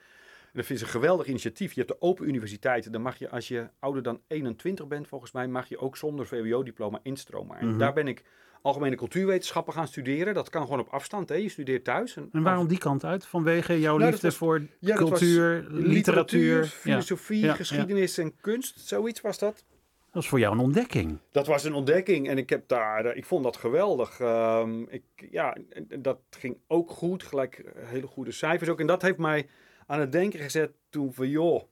[0.53, 2.93] dat is een geweldig initiatief, je hebt de Open Universiteit.
[2.93, 6.27] Dan mag je, als je ouder dan 21 bent, volgens mij, mag je ook zonder
[6.27, 7.59] VWO-diploma instromen.
[7.59, 7.79] En Mhm.
[7.79, 8.25] daar ben ik
[8.63, 10.35] algemene cultuurwetenschappen gaan studeren.
[10.35, 11.35] Dat kan gewoon op afstand, hè?
[11.35, 12.17] je studeert thuis.
[12.17, 13.27] En waarom die kant uit?
[13.27, 16.65] Vanwege jouw Nou, liefde was- voor Ja, cultuur, literatuur.
[16.65, 17.55] Filosofie, Ja, ja.
[17.55, 18.81] geschiedenis en kunst.
[18.81, 19.65] Zoiets was dat.
[20.12, 21.19] Dat is voor jou een ontdekking.
[21.31, 24.21] Dat was een ontdekking en ik heb daar, eh, ik vond dat geweldig.
[24.21, 25.57] Ehm, ik, ja,
[25.98, 28.81] dat ging ook goed, gelijk eh, hele goede cijfers ook.
[28.81, 29.46] En dat heeft mij
[29.87, 31.62] aan het denken gezet toen van, joh,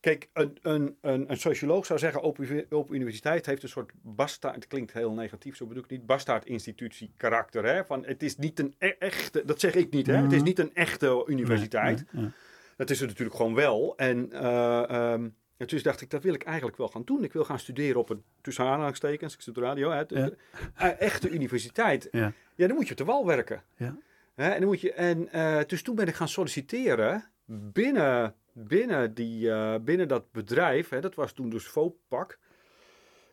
[0.00, 4.66] kijk, een, een, een, een socioloog zou zeggen, Open, Universiteit heeft een soort bastaard, het
[4.66, 7.64] klinkt heel negatief, zo bedoel ik niet, bastaard-institutie karakter.
[7.64, 7.84] Hè?
[7.84, 10.16] Van, het is niet een e- echte, dat zeg ik niet, hè?
[10.16, 12.04] het is niet een echte universiteit.
[12.12, 12.32] Nee, nee,
[12.76, 13.96] Dat is er natuurlijk gewoon wel.
[13.96, 17.24] En, eh, ehm, en toen dacht ik, dat wil ik eigenlijk wel gaan doen.
[17.24, 20.30] Ik wil gaan studeren op een, tussen aanhalingstekens, ik zit radio, hè, Ja.
[20.74, 22.08] eh, echte universiteit.
[22.10, 22.32] Ja.
[22.54, 23.62] Ja, dan moet je op de wal werken.
[23.76, 23.96] Ja.
[24.34, 29.50] En, dan moet je, en eh, dus toen ben ik gaan solliciteren binnen, binnen, die,
[29.50, 30.88] eh, binnen dat bedrijf.
[30.88, 32.38] Hè, dat was toen dus Vopak.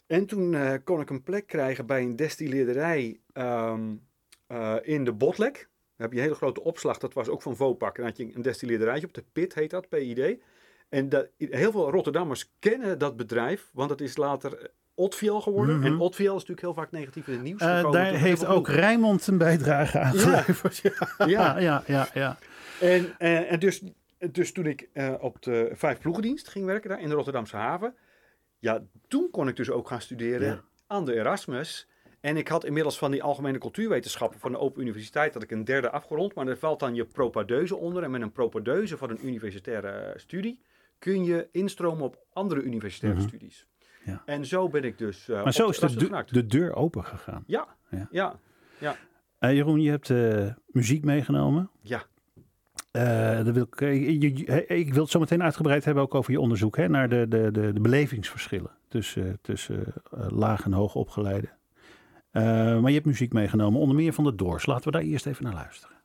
[0.08, 3.96] En toen kon ik een plek krijgen bij een destilleerderij ehm,
[4.48, 5.54] eh, in de Botlek.
[5.54, 7.98] Dan heb je een hele grote opslag, dat was ook van Vopak.
[7.98, 10.40] En dan had je een destilleerderijtje op de PIT, heet dat, PID.
[10.92, 15.78] En dat, heel veel Rotterdammers kennen dat bedrijf, want het is later eh, Otfiel geworden.
[15.78, 15.86] Mhm.
[15.86, 17.92] En Otfiel is natuurlijk heel vaak negatief in het nieuws Eh, gekomen.
[18.02, 20.82] daar door heeft ook Rijmond een bijdrage aan geleverd.
[21.18, 21.84] Ja, Ja.
[21.88, 22.38] ja, ja.
[22.80, 23.82] En, eh, en dus,
[24.32, 27.96] dus toen ik op de vijf ploegendienst ging werken daar in de Rotterdamse haven,
[28.60, 30.62] ja, toen kon ik dus ook gaan studeren Ja.
[30.88, 31.88] aan de Erasmus.
[32.20, 35.66] En ik had inmiddels van die algemene cultuurwetenschappen van de Open Universiteit, dat ik een
[35.66, 38.04] derde afgerond, maar er valt dan je propadeuse onder.
[38.04, 40.60] En met een propadeuse van een universitaire studie
[41.02, 43.28] kun je instromen op andere universitaire Mhm.
[43.28, 43.68] studies.
[44.06, 44.22] Ja.
[44.26, 47.44] En zo ben ik dus uh, Maar zo is de, de, de deur open gegaan.
[47.48, 48.08] Ja, Ja.
[48.12, 48.40] ja,
[48.80, 48.96] ja,
[49.40, 51.70] Eh, Jeroen, je hebt eh, muziek meegenomen.
[51.82, 52.04] ja.
[52.92, 56.16] Eh, dat wil ik, eh, je- je- ik wil het zo meteen uitgebreid hebben ook
[56.16, 60.74] over je onderzoek hè, naar de, de, de, de belevingsverschillen tussen, tussen eh, laag en
[60.74, 61.50] hoog opgeleide.
[62.32, 62.44] Eh,
[62.80, 64.66] maar je hebt muziek meegenomen, onder meer van de Doors.
[64.66, 65.96] Laten we daar eerst even naar luisteren.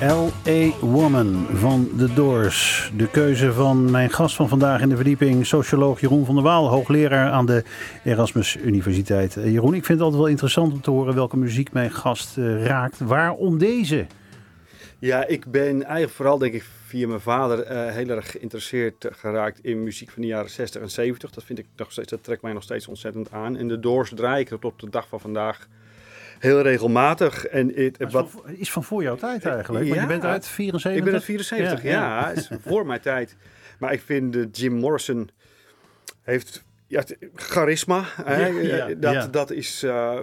[0.00, 0.70] L.A.
[0.80, 2.90] Woman van The Doors.
[2.96, 6.68] De keuze van mijn gast van vandaag in de verdieping, socioloog Jeroen van der Waal,
[6.68, 7.64] hoogleraar aan de
[8.04, 9.36] Erasmus Universiteit.
[9.36, 12.36] Eh, Jeroen, ik vind het altijd wel interessant om te horen welke muziek mijn gast
[12.36, 12.98] uh, raakt.
[12.98, 14.06] Waarom deze?
[14.98, 19.64] Ja, ik ben eigenlijk vooral, denk ik, via mijn vader uh, heel erg geïnteresseerd geraakt
[19.64, 21.30] in muziek van de jaren 60 en 70.
[21.30, 23.56] Dat vind ik nog steeds, dat trekt mij nog steeds ontzettend aan.
[23.56, 25.68] En de Doors draai ik tot op de dag van vandaag
[26.38, 27.46] heel regelmatig.
[27.46, 29.84] En het, is, wat, van, is van voor jouw tijd eigenlijk.
[29.84, 30.98] Ja, je bent uit 74.
[30.98, 31.90] Ik ben uit 74, ja.
[31.90, 32.30] ja.
[32.30, 33.36] is voor mijn tijd.
[33.78, 35.30] Maar ik vind uh, Jim Morrison
[36.22, 38.04] heeft ja, charisma.
[38.06, 38.98] Hè?
[38.98, 39.84] dat, dat is.
[39.84, 40.22] Uh,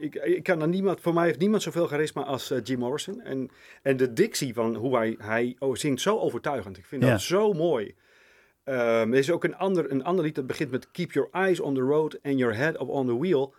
[0.00, 3.20] ik, ik kan er niemand, voor mij heeft niemand zoveel charisma als uh, Jim Morrison.
[3.20, 3.50] En,
[3.82, 6.78] en de dictie van hoe hij, hij oh, zingt zo overtuigend.
[6.78, 7.94] Ik vind dat zo mooi.
[8.68, 11.60] Um, er is ook een ander, een ander lied dat begint met Keep your eyes
[11.60, 13.54] on the road and your head up on the wheel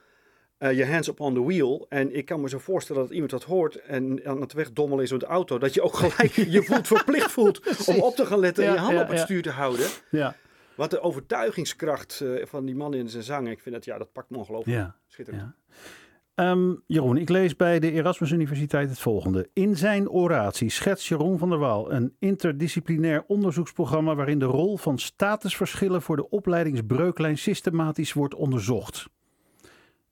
[0.60, 1.86] uh, je hands up on the wheel.
[1.90, 5.12] En ik kan me zo voorstellen dat iemand dat hoort en aan het wegdommelen is
[5.12, 8.40] met de auto, dat je ook gelijk je voelt verplicht voelt om op te gaan
[8.40, 9.88] letten en je hand op het stuur te houden.
[10.12, 10.36] Ja.
[10.76, 14.12] Wat de overtuigingskracht uh, van die man in zijn zang, ik vind dat, ja, dat
[14.12, 14.78] pakt me ongelooflijk.
[14.78, 14.96] Ja.
[15.08, 15.56] Schitterend.
[16.36, 19.50] Um, Jeroen, ik lees bij de Erasmus Universiteit het volgende.
[19.54, 25.00] In zijn oratie schetst Jeroen van der Waal een interdisciplinair onderzoeksprogramma waarin de rol van
[25.00, 29.08] statusverschillen voor de opleidingsbreuklijn systematisch wordt onderzocht.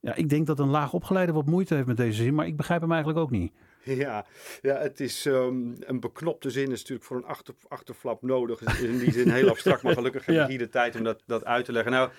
[0.06, 2.58] Ja, ik denk dat een laag opgeleide wat moeite heeft met deze zin, maar ik
[2.58, 3.52] begrijp hem eigenlijk ook niet.
[3.86, 4.26] Ja,
[4.62, 8.82] ja het is um, een beknopte zin is natuurlijk voor een achter, achterflap nodig.
[8.82, 11.46] In die zin heel abstract, maar gelukkig heb ik hier de tijd om dat, dat
[11.46, 11.92] uit te leggen.
[11.92, 12.10] Nou,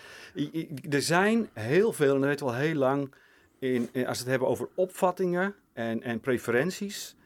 [0.91, 3.15] er zijn heel veel, en dat weet wel heel lang,
[3.59, 7.17] in, als we het hebben over opvattingen en, en preferenties,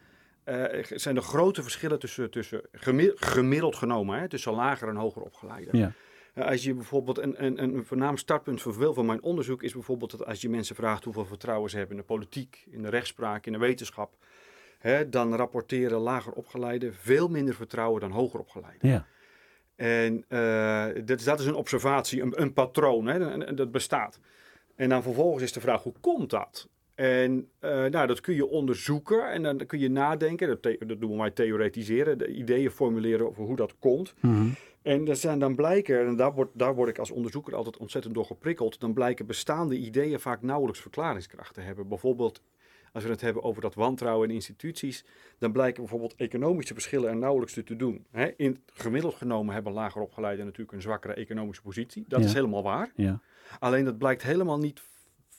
[0.45, 2.61] uh, zijn er grote verschillen tussen, tussen
[3.15, 5.79] gemiddeld genomen, hè, tussen lager en hoger opgeleiden.
[5.79, 5.93] Ja.
[6.35, 9.73] Eh, als je bijvoorbeeld een, een, een voornaam startpunt voor veel van mijn onderzoek is
[9.73, 12.89] bijvoorbeeld dat als je mensen vraagt hoeveel vertrouwen ze hebben in de politiek, in de
[12.89, 14.15] rechtspraak, in de wetenschap,
[14.79, 18.89] hè, dan rapporteren lager opgeleiden veel minder vertrouwen dan hoger opgeleiden.
[18.89, 19.07] Ja.
[19.77, 24.19] En uh, dat, dat, is een observatie, een, een patroon, hè, dat bestaat.
[24.77, 26.69] En dan vervolgens is de vraag, hoe komt dat?
[26.95, 31.19] En uh, nou, dat kun je onderzoeken en dan kun je nadenken, dat, dat doen
[31.19, 34.15] wij theoretiseren, de ideeën formuleren over hoe dat komt.
[34.21, 38.15] Mm en zijn dan blijken, en daar word, daar word ik als onderzoeker altijd ontzettend
[38.15, 41.89] door geprikkeld, dan blijken bestaande ideeën vaak nauwelijks verklaringskracht te hebben.
[41.89, 42.43] Bijvoorbeeld,
[42.93, 45.05] als we het hebben over dat wantrouwen in instituties,
[45.39, 48.07] dan blijken bijvoorbeeld economische verschillen er nauwelijks te doen.
[48.11, 52.05] He, in gemiddeld genomen hebben lager opgeleiden natuurlijk een zwakkere economische positie.
[52.09, 52.93] Dat is helemaal waar.
[52.95, 53.21] Ja.
[53.59, 54.81] Alleen dat blijkt helemaal niet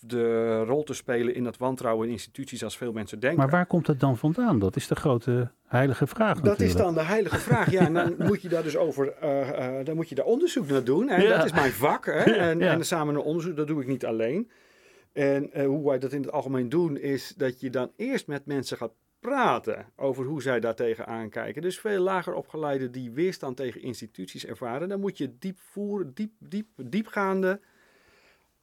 [0.04, 3.40] de rol te spelen in dat wantrouwen in instituties als veel mensen denken.
[3.40, 4.60] Maar waar komt het dan vandaan?
[4.60, 6.40] Dat is de grote heilige vraag.
[6.40, 7.72] Dat is dan de heilige vraag.
[7.72, 10.68] Ja, en dan moet je daar dus over, uh, uh, dan moet je daar onderzoek
[10.68, 11.10] naar doen.
[11.10, 12.06] En dat is mijn vak.
[12.06, 12.24] Hè?
[12.52, 14.50] En, en samen een onderzoek, dat doe ik niet alleen.
[15.14, 18.46] En uh, hoe wij dat in het algemeen doen, is dat je dan eerst met
[18.46, 21.62] mensen gaat praten over hoe zij daar tegenaan kijken.
[21.62, 26.32] Dus veel lager opgeleiden die weerstand tegen instituties ervaren, dan moet je diep voeren, diep,
[26.40, 27.60] diep, diepgaande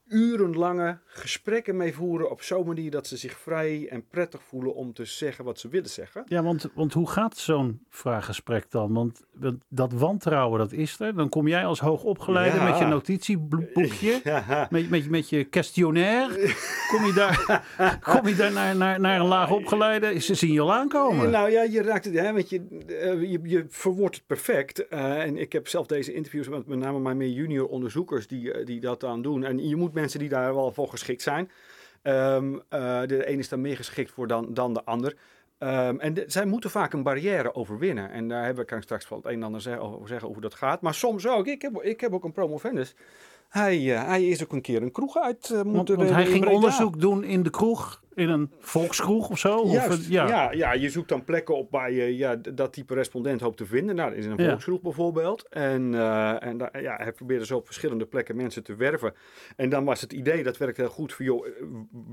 [0.09, 4.93] urenlange gesprekken mee voeren op zo'n manier dat ze zich vrij en prettig voelen om
[4.93, 6.25] te zeggen wat ze willen zeggen.
[6.27, 8.93] Ja, want, want hoe gaat zo'n vraaggesprek dan?
[8.93, 9.25] Want
[9.69, 11.15] dat wantrouwen, dat is er.
[11.15, 14.21] Dan kom jij als hoogopgeleide met je notitieboekje,
[14.71, 16.55] met, met, met je questionnaire.
[16.89, 17.65] Kom je daar,
[18.13, 20.21] kom je daar naar, naar, naar een laag opgeleide?
[20.21, 21.31] Ze zien je al aankomen.
[21.31, 24.87] Nou ja, je raakt het, hè, want je, uh, je, je verwoordt het perfect.
[24.91, 28.65] Uh, en ik heb zelf deze interviews met met name mijn meer junior onderzoekers die,
[28.65, 29.45] die dat aan doen.
[29.45, 31.51] En je moet mensen die daar wel voor geschikt zijn.
[32.03, 32.61] Um, uh,
[33.07, 35.17] de een is daar meer geschikt voor dan, dan de ander.
[35.59, 38.11] Um, en zij moeten vaak een barrière overwinnen.
[38.11, 40.41] En daar hebben, kan ik straks wel het een en ander zeggen, over zeggen hoe
[40.41, 40.81] dat gaat.
[40.81, 41.47] Maar soms ook.
[41.47, 42.95] Ik heb, ik heb ook een promovendus.
[43.49, 45.75] Hij, uh, hij is ook een keer een kroeg uit uh, moeten...
[45.75, 49.67] Want, want hij ging onderzoek doen in de kroeg in een volkskroeg of zo?
[49.67, 50.29] Juist, ja.
[50.29, 50.53] ja.
[50.53, 53.95] Ja, je zoekt dan plekken op waar je ja, dat type respondent hoopt te vinden.
[53.95, 55.49] Nou, is een volkskroeg bijvoorbeeld.
[55.49, 59.15] En, uh, en daar, ja, hij probeerde zo op verschillende plekken mensen te werven.
[59.57, 61.53] En dan was het idee, dat werkt heel goed voor joh, eh,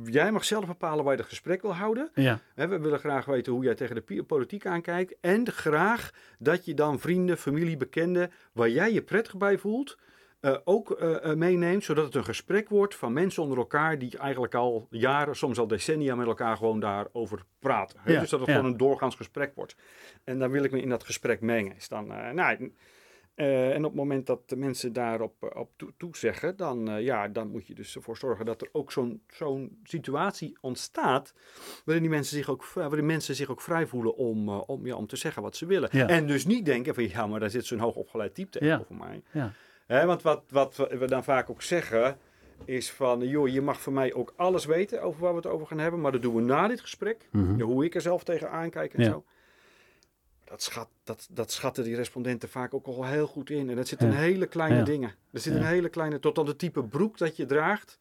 [0.04, 2.10] jij mag zelf bepalen waar je het gesprek wil houden.
[2.14, 2.40] Ja.
[2.56, 5.16] we willen graag weten hoe jij tegen de politiek aankijkt.
[5.22, 9.98] En graag dat je dan vrienden, familie, bekenden, waar jij je prettig bij voelt
[10.42, 14.56] uh, ook uh, meeneemt, zodat het een gesprek wordt van mensen onder elkaar die eigenlijk
[14.56, 18.00] al jaren, soms al decennia met elkaar gewoon daarover praten.
[18.06, 19.76] Ja, dus dat het gewoon een doorgaans gesprek wordt.
[20.24, 21.76] En dan wil ik me in dat gesprek mengen.
[21.76, 22.72] Is dan, uh, nou,
[23.36, 27.74] en op het moment dat de mensen daarop op toezeggen, dan, ja, dan moet je
[27.74, 31.34] dus ervoor zorgen dat er ook zo'n zo'n situatie ontstaat,
[31.86, 35.08] waarin, die mensen zich ook, waarin mensen zich ook vrij voelen om, om, ja, om
[35.08, 35.90] te zeggen wat ze willen.
[35.90, 39.24] En dus niet denken van, ja, maar daar zit zo'n hoogopgeleid type tegenover mij.
[39.32, 39.52] Ja
[39.88, 42.18] want wat, wat we dan vaak ook zeggen,
[42.66, 45.68] is van, joh, je mag van mij ook alles weten over waar we het over
[45.68, 47.28] gaan hebben, maar dat doen we na dit gesprek.
[47.32, 47.62] Mhm.
[47.62, 49.24] Hoe ik er zelf tegen aankijk en zo.
[50.44, 53.70] Dat, schat, dat, dat schatten die respondenten vaak ook al heel goed in.
[53.70, 54.18] En dat zit in Ja.
[54.18, 54.84] hele kleine Ja.
[54.84, 55.14] dingen.
[55.32, 58.00] Er zit een hele kleine, tot aan de type broek dat je draagt.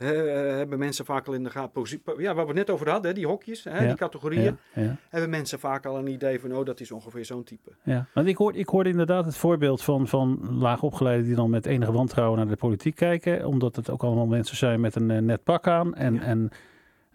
[0.00, 1.82] Eh, hebben mensen vaak al in de gaten.
[2.16, 3.86] Ja, waar we het net over hadden, hè, die hokjes, hè, Ja.
[3.86, 4.56] die categorieën.
[4.74, 4.96] Ja, ja.
[5.08, 7.70] Hebben mensen vaak al een idee van, oh, dat is ongeveer zo'n type.
[7.82, 11.66] Ja, want ik, hoor, ik hoorde inderdaad het voorbeeld van, van laagopgeleiden die dan met
[11.66, 13.46] enige wantrouwen naar de politiek kijken.
[13.46, 15.94] Omdat het ook allemaal mensen zijn met een eh, net pak aan.
[15.94, 16.50] En, en,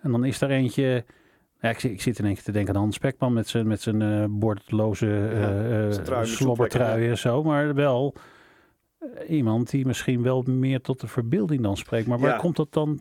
[0.01, 1.03] en dan is daar eentje.
[1.61, 3.81] Ja, ik, ik zit in één keer te denken aan Hans Spekman met zijn, met
[3.81, 5.29] zijn eh, bordloze
[6.23, 7.43] slobbertrui en zo.
[7.43, 8.13] Maar wel
[9.27, 12.07] iemand die misschien wel meer tot de verbeelding dan spreekt.
[12.07, 12.37] Maar waar Ja.
[12.37, 12.99] komt dat dan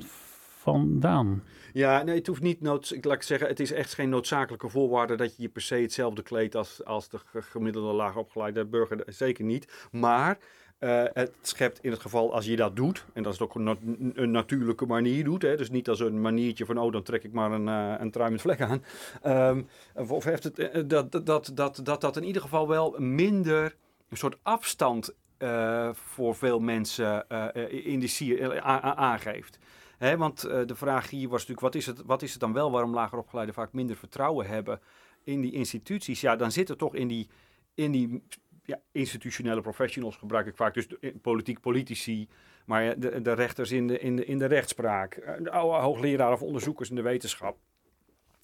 [0.59, 1.43] vandaan?
[1.73, 4.69] Ja, nee, het hoeft niet noods, ik laat ik zeggen, het is echt geen noodzakelijke
[4.69, 8.65] voorwaarde dat je je per se hetzelfde kleedt als, als de ge- gemiddelde laag opgeleide
[8.65, 9.03] burger.
[9.07, 9.89] Zeker niet.
[9.93, 10.39] Maar
[10.79, 13.63] eh, het schept in het geval als je dat doet, en dat is ook een,
[13.63, 13.79] nat-
[14.15, 17.33] een natuurlijke manier doet, hè, dus niet als een maniertje van, oh, dan trek ik
[17.33, 18.85] maar een, eh, een trui met vlek aan.
[19.23, 19.63] Ehm,
[20.09, 23.75] of heeft het, eh, dat, dat, dat, dat, dat dat in ieder geval wel minder
[24.09, 25.15] een soort afstand
[25.45, 28.61] eh, voor veel mensen eh, in de sier
[28.97, 29.59] aangeeft.
[29.99, 32.71] Hè, want de vraag hier was natuurlijk, wat is, het, wat is het dan wel
[32.71, 34.81] waarom lager opgeleiden vaak minder vertrouwen hebben
[35.25, 36.21] in die instituties?
[36.21, 37.29] Ja, dan zit er toch in die,
[37.75, 38.23] in die
[38.65, 40.87] ja, institutionele professionals, gebruik ik vaak, dus
[41.23, 42.29] politiek politici,
[42.67, 46.91] maar de, rechters in de, in, de, in de rechtspraak, de oude hoogleraren of onderzoekers
[46.91, 47.59] in de wetenschap,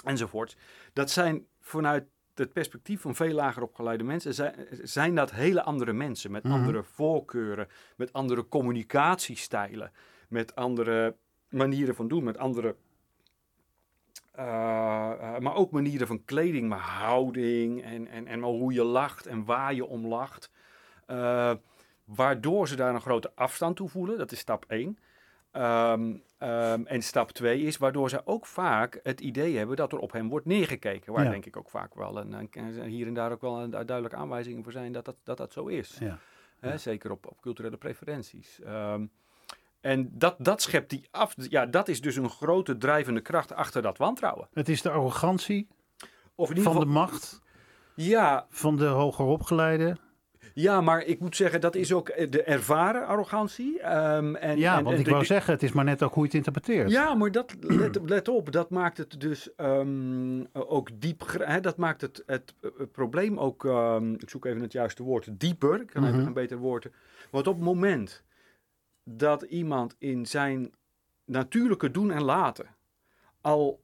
[0.05, 0.57] enzovoort.
[0.93, 2.05] Dat zijn vanuit
[2.41, 6.53] het perspectief van veel lager opgeleide mensen, zijn, zijn dat hele andere mensen met Mhm.
[6.53, 9.93] andere voorkeuren, met andere communicatiestijlen,
[10.29, 11.17] met andere
[11.49, 12.77] manieren van doen, met andere.
[14.33, 19.27] eh, eh, maar ook manieren van kleding, maar houding en, en, en hoe je lacht
[19.27, 20.51] en waar je om lacht.
[21.07, 21.53] Eh,
[22.05, 24.99] waardoor ze daar een grote afstand toe voelen, dat is stap 1.
[25.51, 29.99] Ehm, ehm, en stap 2 is waardoor ze ook vaak het idee hebben dat er
[29.99, 31.13] op hen wordt neergekeken.
[31.13, 31.31] Waar Ja.
[31.31, 34.63] denk ik ook vaak wel een, een- hier en daar ook wel een duidelijke aanwijzingen
[34.63, 35.99] voor zijn dat dat, dat, dat zo is.
[36.01, 36.77] Ja.
[36.77, 38.61] Zeker op, op culturele preferenties.
[38.61, 39.07] Ehm,
[39.81, 41.35] en dat, dat schept die af.
[41.37, 44.49] Ja, dat is dus een grote drijvende kracht achter dat wantrouwen.
[44.53, 45.69] Het is de arrogantie
[46.35, 47.43] Of in ieder van de macht
[47.95, 49.97] Ja, van de hoger opgeleide.
[50.61, 53.81] Ja, maar ik moet zeggen, dat is ook eh, de ervaren arrogantie.
[53.81, 56.13] Ehm, en, Ja, en, want en ik de- wou zeggen, het is maar net ook
[56.15, 56.91] hoe je het interpreteert.
[56.91, 61.23] Ja, maar dat, let, let op, dat maakt het dus ehm, ook diep.
[61.39, 65.41] Hè, dat maakt het, het, eh, probleem ook, ehm, ik zoek even het juiste woord,
[65.41, 65.81] dieper.
[65.81, 66.13] Ik kan Mhm.
[66.15, 66.89] even een beter woord.
[67.31, 68.25] Want op het moment
[69.05, 70.73] dat iemand in zijn
[71.25, 72.67] natuurlijke doen en laten
[73.41, 73.81] al.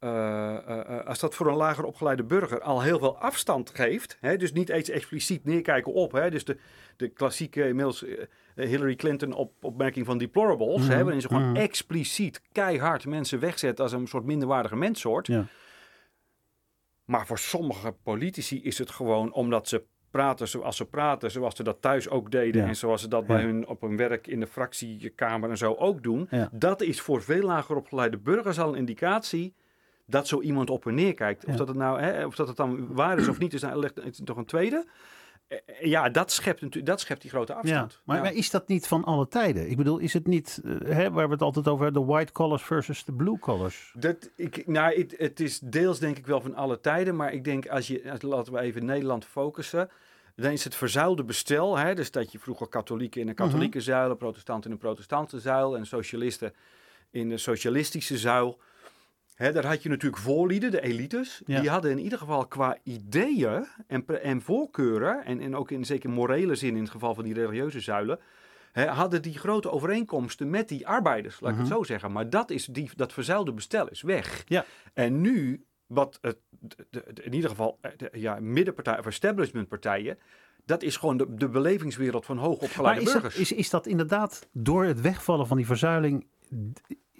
[0.00, 4.16] Eh, eh, eh, als dat voor een lager opgeleide burger al heel veel afstand geeft,
[4.20, 6.56] hè, dus niet eens expliciet neerkijken op, hè, dus de,
[6.96, 8.04] de klassieke inmiddels
[8.54, 11.56] Hillary Clinton op, opmerking van deplorables, Mhm, hè, waarin ze gewoon mhm.
[11.56, 15.26] expliciet keihard mensen wegzet als een soort minderwaardige menssoort.
[15.26, 15.46] Ja.
[17.04, 21.62] Maar voor sommige politici is het gewoon omdat ze praten zoals ze praten, zoals ze
[21.62, 22.68] dat thuis ook deden Ja.
[22.68, 26.02] en zoals ze dat bij hun op hun werk in de fractiekamer en zo ook
[26.02, 26.28] doen.
[26.52, 29.54] Dat is voor veel lager opgeleide burgers al een indicatie
[30.10, 31.44] dat zo iemand op en neer kijkt.
[31.44, 31.56] Of, Ja.
[31.58, 34.04] dat, het nou, hè, of dat het dan waar is of niet, is, nou, ligt-
[34.04, 34.86] is toch een tweede.
[35.48, 38.00] Eh, Ja, dat schept, natuurlijk- dat schept die grote Ja, afstand.
[38.04, 38.22] maar, Ja.
[38.22, 39.70] maar is dat niet van alle tijden?
[39.70, 42.32] Ik bedoel, is het niet, eh, hè, waar we het altijd over hebben, de white
[42.32, 43.92] collars versus de blue collars?
[43.98, 47.44] Dat, ik, nou, het, het is deels denk ik wel van alle tijden, maar ik
[47.44, 49.88] denk als je, als- laten we even Nederland focussen,
[50.36, 53.86] dan is het verzuilde bestel, hè, dus dat je vroeger katholieken in een katholieke Mhm.
[53.86, 56.52] zuil, protestanten in een protestantse zuil en socialisten
[57.10, 58.58] in de socialistische zuil.
[59.40, 61.42] Daar had je natuurlijk voorlieden, de elites.
[61.46, 61.60] Ja.
[61.60, 66.10] Die hadden in ieder geval qua ideeën en, en voorkeuren, en, en ook in zeker
[66.10, 68.18] morele zin in het geval van die religieuze zuilen,
[68.72, 71.66] hadden die grote overeenkomsten met die arbeiders, laat ik Mhm.
[71.66, 72.12] het zo zeggen.
[72.12, 74.42] Maar dat, is die, dat verzuilde bestel is weg.
[74.46, 74.64] Ja.
[74.94, 76.36] En nu, wat het,
[76.90, 80.18] de, in ieder geval eh, de, ja, middenpartijen of establishmentpartijen,
[80.64, 83.36] dat is gewoon de, de belevingswereld van Maar hoogopgeleide dat, burgers.
[83.36, 86.26] is, is dat inderdaad door het wegvallen van die verzuiling,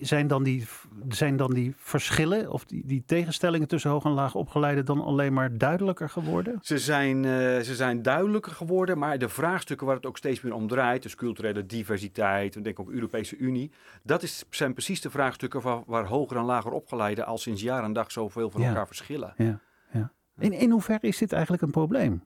[0.01, 0.67] zijn dan die,
[1.09, 5.33] zijn dan die verschillen of die, die tegenstellingen tussen hoog en laag opgeleide dan alleen
[5.33, 6.59] maar duidelijker geworden?
[6.63, 10.55] Ze zijn, eh, ze zijn duidelijker geworden, maar de vraagstukken waar het ook steeds meer
[10.55, 13.71] om draait, dus culturele diversiteit, en denk ook Europese Unie,
[14.03, 17.85] dat is, zijn precies de vraagstukken waar, waar hoger en lager opgeleiden al sinds jaar
[17.85, 18.69] en dag zoveel van Ja.
[18.69, 19.35] elkaar verschillen.
[19.37, 19.61] Ja,
[19.93, 20.13] ja.
[20.39, 22.23] In, in hoeverre is dit eigenlijk een probleem?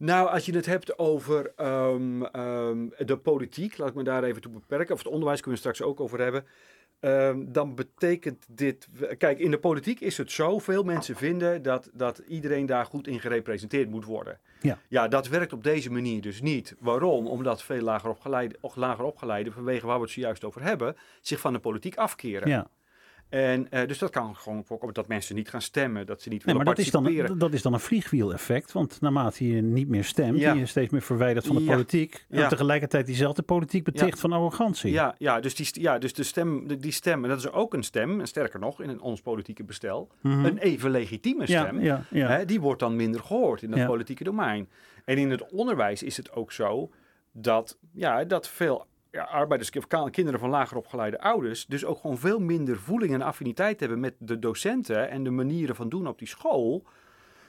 [0.00, 4.42] Nou, als je het hebt over ehm, ehm, de politiek, laat ik me daar even
[4.42, 6.44] toe beperken, of het onderwijs kunnen we straks ook over hebben.
[7.00, 8.88] ehm, dan betekent dit.
[9.18, 10.58] Kijk, in de politiek is het zo.
[10.58, 14.40] Veel mensen vinden dat, dat iedereen daar goed in gerepresenteerd moet worden.
[14.60, 14.78] Ja.
[14.88, 16.74] ja, dat werkt op deze manier dus niet.
[16.78, 17.26] Waarom?
[17.26, 21.52] Omdat veel lager opgeleiden, lager opgeleiden vanwege waar we het zojuist over hebben, zich van
[21.52, 22.48] de politiek afkeren.
[22.48, 22.70] Ja,
[23.30, 26.44] En eh, dus dat kan gewoon voorkomen dat mensen niet gaan stemmen, dat ze niet
[26.44, 27.38] Nee, willen maar dat is, dan, participeren.
[27.38, 28.72] dat is dan een vliegwiel-effect.
[28.72, 30.52] Want naarmate je niet meer stemt, Ja.
[30.52, 31.70] je steeds meer verwijderd van de Ja.
[31.72, 32.24] politiek.
[32.28, 32.48] En Ja.
[32.48, 34.92] tegelijkertijd diezelfde politiek beticht van arrogantie.
[34.92, 37.82] Ja, ja, dus die, ja, dus de stem, die stem, en dat is ook een
[37.82, 40.44] stem, en sterker nog, in een- ons politieke bestel, Mhm.
[40.44, 41.78] een even legitieme stem.
[42.10, 44.68] Hè, die wordt dan minder gehoord in het politieke domein.
[45.04, 46.90] En in het onderwijs is het ook zo
[47.32, 49.70] dat, ja, dat veel ja, arbeiders,
[50.10, 54.14] kinderen van lager opgeleide ouders, dus ook gewoon veel minder voeling en affiniteit hebben met
[54.18, 56.86] de docenten en de manieren van doen op die school.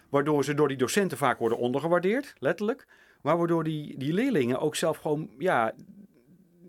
[0.10, 2.88] Waardoor ze door die docenten vaak worden ondergewaardeerd, letterlijk.
[3.22, 5.74] Maar waardoor die, die leerlingen ook zelf gewoon, ja,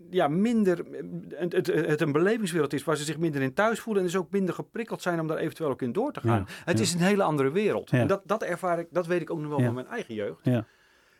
[0.09, 0.85] ja minder,
[1.29, 4.17] het, het, het een belevingswereld is waar ze zich minder in thuis voelen en dus
[4.17, 6.45] ook minder geprikkeld zijn om daar eventueel ook in door te gaan.
[6.47, 6.83] Ja, het ja.
[6.83, 7.89] is een hele andere wereld.
[7.89, 7.99] Ja.
[7.99, 10.45] En dat, dat ervaar ik, dat weet ik ook nog wel van mijn eigen jeugd.
[10.45, 10.65] Ja.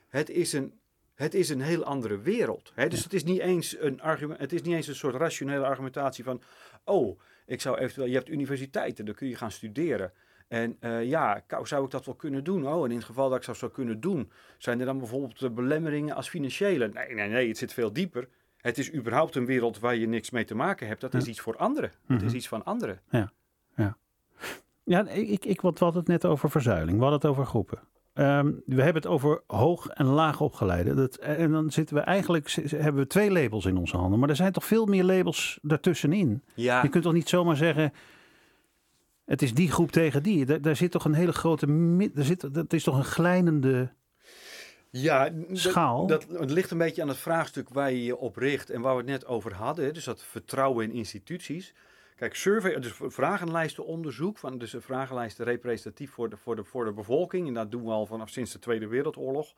[0.07, 0.73] Het is een,
[1.15, 2.71] het is een heel andere wereld.
[2.75, 2.87] Hè?
[2.89, 6.23] Dus het, is niet eens een argument, het is niet eens een soort rationele argumentatie
[6.23, 6.41] van,
[6.83, 10.11] oh, ik zou eventueel, je hebt universiteiten, dan kun je gaan studeren.
[10.47, 12.67] En eh, ja, zou ik dat wel kunnen doen?
[12.67, 15.55] Oh, en in het geval dat ik dat zou kunnen doen, zijn er dan bijvoorbeeld
[15.55, 16.87] belemmeringen als financiële?
[16.87, 18.27] Nee, nee, nee, het zit veel dieper.
[18.57, 21.01] Het is überhaupt een wereld waar je niks mee te maken hebt.
[21.01, 21.29] Dat is Ja.
[21.29, 21.91] iets voor anderen.
[22.07, 22.35] Het is Mhm.
[22.35, 23.01] iets van anderen.
[24.85, 26.97] Ja, ik, ik, wat we hadden het net over verzuiling.
[26.97, 27.79] We hadden het over groepen.
[28.13, 30.93] Ehm, we hebben het over hoog en laag opgeleide.
[30.93, 34.19] Dat, en dan zitten we eigenlijk, hebben we twee labels in onze handen.
[34.19, 36.43] Maar er zijn toch veel meer labels daartussenin.
[36.53, 37.93] Ja, Je kunt toch niet zomaar zeggen,
[39.25, 40.45] het is die groep tegen die.
[40.45, 41.65] Daar, daar zit toch een hele grote,
[42.13, 43.91] daar zit, dat is toch een glijdende
[44.89, 46.07] ja schaal.
[46.07, 48.93] Dat, het ligt een beetje aan het vraagstuk waar je je op richt en waar
[48.93, 49.93] we het net over hadden.
[49.93, 51.73] Dus dat vertrouwen in instituties.
[52.15, 56.93] Kijk, survey, dus vragenlijstenonderzoek, van, dus een vragenlijsten representatief voor de, voor, de, voor de
[56.93, 57.47] bevolking.
[57.47, 59.53] En dat doen we al vanaf sinds de Tweede Wereldoorlog.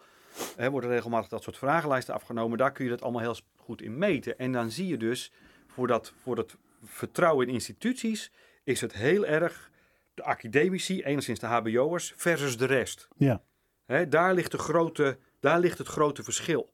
[0.57, 2.57] Er worden regelmatig dat soort vragenlijsten afgenomen.
[2.57, 4.37] Daar kun je dat allemaal heel goed in meten.
[4.37, 5.31] En dan zie je dus,
[5.67, 8.31] voor dat, voor dat vertrouwen in instituties,
[8.63, 9.71] is het heel erg
[10.13, 13.07] de academici, enigszins de hbo'ers, versus de rest.
[13.17, 13.41] Ja.
[13.85, 16.73] Hè, daar, ligt de grote, daar ligt het grote verschil.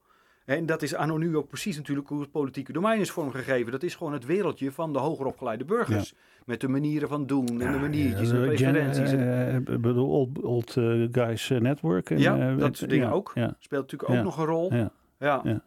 [0.57, 3.71] En dat is anno nu ook precies natuurlijk hoe het politieke domein is vormgegeven.
[3.71, 6.13] Dat is gewoon het wereldje van de hoger opgeleide burgers.
[6.45, 9.11] Met de manieren van doen en de maniertjes en de eh, gen- preferenties.
[9.11, 12.09] En- eh, ik bedoel, Old, old eh, Guys eh, Network.
[12.09, 13.31] En, Ja, eh, dat soort dingen ja, ook.
[13.35, 14.23] Ja, speelt natuurlijk ook Ja.
[14.23, 14.73] nog een rol.
[14.73, 14.91] ja.
[15.19, 15.41] Ja.
[15.43, 15.61] Ja.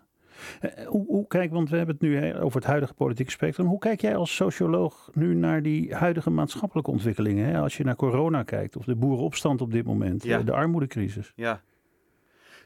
[0.61, 3.67] Eh, Hoe, hoe, kijk, want we hebben het nu over het huidige politieke spectrum.
[3.67, 7.47] Hoe kijk jij als socioloog nu naar die huidige maatschappelijke ontwikkelingen?
[7.47, 7.59] Hè?
[7.61, 10.39] Als je naar corona kijkt, of de boerenopstand op dit moment, Ja.
[10.39, 11.33] eh, de armoedecrisis.
[11.37, 11.61] Ja.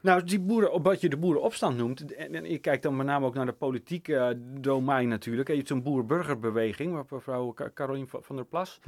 [0.01, 3.25] Nou, die boeren, wat je de boerenopstand noemt, en, en ik kijk dan met name
[3.25, 4.29] ook naar de politieke eh,
[4.61, 5.47] domein natuurlijk.
[5.49, 8.79] Je hebt zo'n boer-burgerbeweging, waar mevrouw Carolien van der Plas,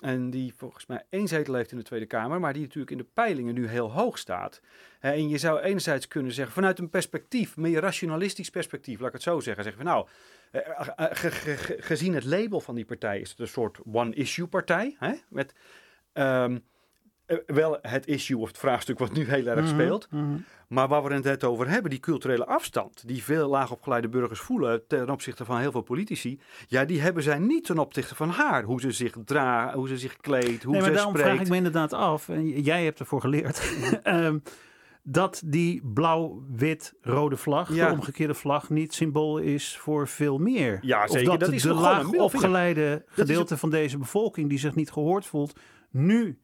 [0.00, 2.98] en die volgens mij één zetel heeft in de Tweede Kamer, maar die natuurlijk in
[2.98, 4.60] de peilingen nu heel hoog staat.
[5.00, 9.22] En je zou enerzijds kunnen zeggen, vanuit een perspectief, meer rationalistisch perspectief, laat ik het
[9.22, 10.06] zo zeggen, zeggen van nou,
[10.50, 10.60] eh,
[10.96, 14.46] eh, ge- ge- ge- gezien het label van die partij is het een soort one-issue
[14.46, 15.54] partij, hè, met
[16.12, 16.58] ehm, eh,
[17.46, 20.06] wel het issue of het vraagstuk wat nu heel erg speelt.
[20.10, 20.24] Mhm.
[20.68, 24.86] Maar waar we het net over hebben, die culturele afstand, die veel laagopgeleide burgers voelen
[24.86, 28.62] ten opzichte van heel veel politici, ja, die hebben zij niet ten opzichte van haar.
[28.62, 31.28] Hoe ze zich draagt, hoe ze zich kleedt, hoe Nee, maar ze daarom spreekt.
[31.30, 33.62] vraag ik me inderdaad af, en jij hebt ervoor geleerd,
[34.02, 34.38] ehm,
[35.02, 37.86] dat die blauw-wit-rode vlag, Ja.
[37.86, 40.78] de omgekeerde vlag, niet symbool is voor veel meer.
[40.82, 41.38] Ja, of zeker.
[41.38, 45.58] dat is de laag opgeleide gedeelte van deze bevolking die zich niet gehoord voelt,
[45.90, 46.38] nu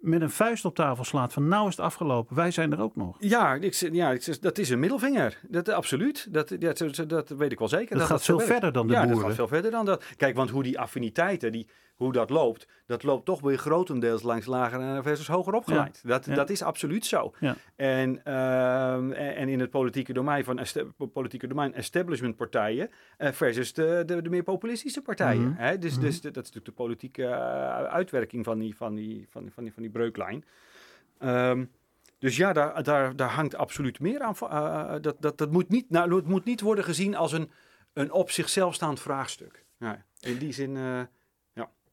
[0.00, 2.96] met een vuist op tafel slaat van nou is het afgelopen, wij zijn er ook
[2.96, 3.16] nog.
[3.18, 5.38] Ja, ik, ja ik dat is een middelvinger.
[5.48, 6.26] Dat, absoluut.
[6.30, 7.98] Dat, dat, dat, dat weet ik wel zeker.
[7.98, 8.52] Dat, gaat zo veel werkt.
[8.52, 10.04] verder dan de ja, dat gaat veel verder dan dat.
[10.16, 11.66] Kijk, want hoe die affiniteiten, die,
[12.00, 16.00] hoe dat loopt, dat loopt toch weer grotendeels langs lager versus hoger opgeleid.
[16.04, 16.34] Dat, ja.
[16.34, 17.32] dat is absoluut zo.
[17.40, 17.56] Ja.
[17.76, 20.60] En, ehm, en, en in het politieke domein van
[21.12, 25.48] politieke domein establishmentpartijen eh, versus de, de, de meer populistische partijen.
[25.48, 25.60] Mhm.
[25.62, 25.78] Hè?
[25.78, 26.00] Dus, Mhm.
[26.00, 29.52] dus de- dat is natuurlijk de politieke eh, uitwerking van die, van die, van die,
[29.52, 30.44] van die, van die breuklijn.
[31.18, 31.64] Ehm,
[32.18, 34.34] dus ja, daar, daar, daar hangt absoluut meer aan.
[34.40, 37.50] eh, dat, dat, dat moet niet, nou, het moet niet worden gezien als een,
[37.92, 39.64] een op zichzelf staand vraagstuk.
[39.78, 40.76] Ja, in die zin,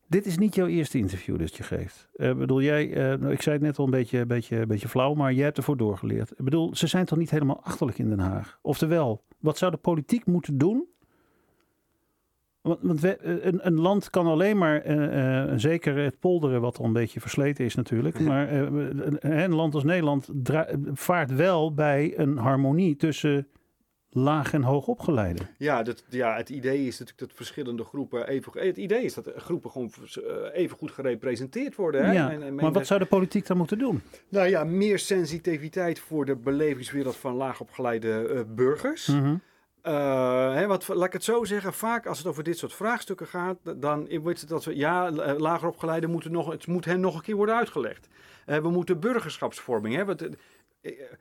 [0.10, 2.10] Dit is niet jouw eerste interview dat je geeft.
[2.16, 5.14] Ik bedoel, jij, eh, nou, ik zei het net al een beetje, beetje, beetje flauw,
[5.14, 6.32] maar jij hebt ervoor doorgeleerd.
[6.32, 8.60] Ik bedoel, ze zijn toch niet helemaal achterlijk in Den Haag?
[8.62, 10.86] Oftewel, wat zou de politiek moeten doen?
[12.62, 16.78] Want, want we- eh, een, een land kan alleen maar, eh, zeker het polderen, wat
[16.78, 20.30] al een beetje versleten is natuurlijk, maar een, een land als Nederland
[20.94, 23.48] vaart wel bij een harmonie tussen
[24.18, 25.42] laag en hoog opgeleide.
[25.58, 28.52] ja, dat, ja, het idee is natuurlijk dat verschillende groepen even...
[28.56, 32.06] Het idee is dat groepen gewoon eh, even goed gerepresenteerd worden.
[32.06, 32.12] Hè?
[32.12, 34.02] Ja, En- en maar wat zou de politiek dan moeten doen?
[34.30, 39.08] Nou ja, meer sensitiviteit voor de belevingswereld van laagopgeleide eh burgers.
[39.08, 39.36] Mhm.
[39.82, 43.28] eh, hè, wat, laat ik het zo zeggen, vaak als het over dit soort vraagstukken
[43.28, 47.00] gaat, dan wordt het dat we, ja, eh, lager opgeleiden moeten nog, het moet hen
[47.00, 48.08] nog een keer worden uitgelegd.
[48.46, 50.28] Eh, we moeten burgerschapsvorming eh,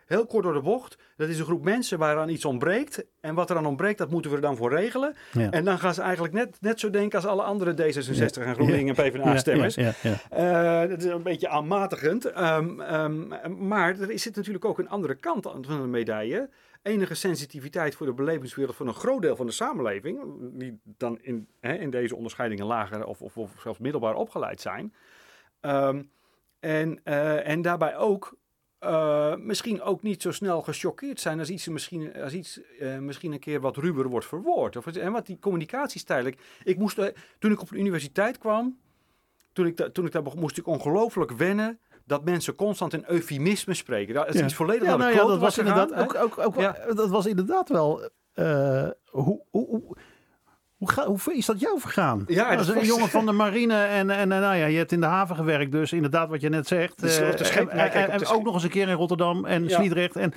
[0.07, 3.07] Heel kort door de bocht, dat is een groep mensen waaraan iets ontbreekt.
[3.21, 5.15] En wat er aan ontbreekt, dat moeten we er dan voor regelen.
[5.33, 5.51] Ja.
[5.51, 8.99] En dan gaan ze eigenlijk net, net zo denken als alle andere D66 en GroenLinks
[8.99, 9.77] en PvdA-stemmers.
[9.77, 12.25] Eh, dat is een beetje aanmatigend.
[12.25, 16.49] Ehm, ehm, maar er zit natuurlijk ook een andere kant aan van de medaille.
[16.83, 20.21] Enige sensitiviteit voor de belevingswereld van een groot deel van de samenleving.
[20.41, 24.95] Die dan in, hè, in deze onderscheidingen lager of, of, of zelfs middelbaar opgeleid zijn.
[25.61, 26.03] Ehm,
[26.61, 28.37] en, eh, en daarbij ook
[28.87, 33.33] eh, misschien ook niet zo snel gechoqueerd zijn als iets, misschien, als iets eh, misschien
[33.33, 34.77] een keer wat ruwer wordt verwoord.
[34.77, 36.25] Of, en wat die communicatiestijl.
[36.27, 37.07] Ik, ik moest, eh,
[37.39, 38.79] toen ik op de universiteit kwam,
[39.53, 43.05] toen ik, da- toen ik daar begon, moest ik ongelooflijk wennen dat mensen constant in
[43.07, 44.15] eufemisme spreken.
[44.15, 44.45] Dat is Ja.
[44.45, 46.77] iets volledig Ja, nou ja, dat was inderdaad ook, ook, ook, Ja.
[46.95, 48.09] dat was inderdaad wel.
[49.11, 49.97] hoe, hoe, hoe,
[50.77, 52.25] hoe, ga- hoe is dat jou vergaan?
[52.27, 54.93] Ja, dat een was- jongen van de marine en, en, en nou ja, je hebt
[54.93, 57.01] in de haven gewerkt, dus inderdaad wat je net zegt.
[57.01, 57.09] De
[57.45, 59.77] scheep- en- ook nog eens een keer in Rotterdam en Ja.
[59.77, 60.17] Sliedrecht.
[60.17, 60.33] En,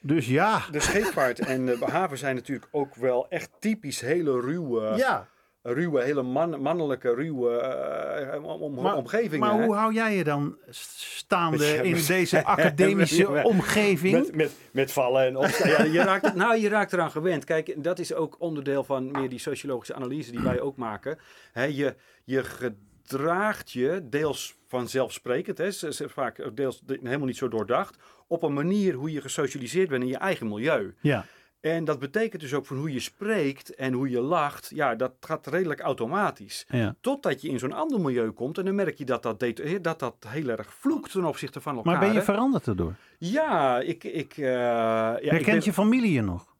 [0.00, 4.92] dus ja, De scheepvaart en de haven zijn natuurlijk ook wel echt typisch hele ruwe,
[4.96, 5.26] ja.
[5.66, 9.38] Ruwe hele man, mannelijke, ruwe eh, om, om- Maar- omgevingen.
[9.48, 9.64] Maar hè?
[9.64, 14.12] hoe hou jij je dan staande Ja, in deze academische Met- omgeving?
[14.18, 15.68] Met, met, met vallen en opstaan.
[15.68, 17.44] Ja, je, raakt, nou, je raakt eraan gewend.
[17.44, 21.18] Kijk, dat is ook onderdeel van meer die sociologische analyse die wij ook maken.
[21.52, 21.94] Hè, je,
[22.24, 25.68] je gedraagt je deels vanzelfsprekend, hè,
[26.08, 27.96] vaak deels de- helemaal niet zo doordacht,
[28.26, 30.94] op een manier hoe je gesocialiseerd bent in je eigen milieu.
[31.00, 31.24] Ja,
[31.64, 35.12] En dat betekent dus ook van hoe je spreekt en hoe je lacht, ja, dat
[35.20, 36.64] gaat redelijk automatisch.
[36.68, 36.94] ja.
[37.00, 39.44] Totdat je in zo'n ander milieu komt en dan merk je dat dat,
[39.80, 41.92] dat, dat heel erg vloekt ten opzichte van elkaar.
[41.92, 42.94] Maar ben je veranderd erdoor?
[43.18, 44.04] Ja, ik...
[44.04, 46.52] ik eh, ja, ik Herkent ben- je familie je nog?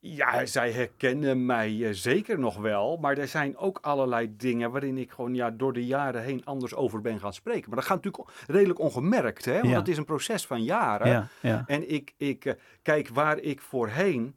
[0.00, 2.96] Ja, zij herkennen mij eh, zeker nog wel.
[3.00, 6.74] Maar er zijn ook allerlei dingen waarin ik gewoon ja, door de jaren heen anders
[6.74, 7.64] over ben gaan spreken.
[7.68, 9.52] Maar dat gaat natuurlijk redelijk ongemerkt, hè?
[9.54, 9.74] Want Ja.
[9.74, 11.08] dat is een proces van jaren.
[11.08, 11.64] Ja, ja.
[11.66, 12.52] En ik, ik eh,
[12.82, 14.36] kijk waar ik voorheen,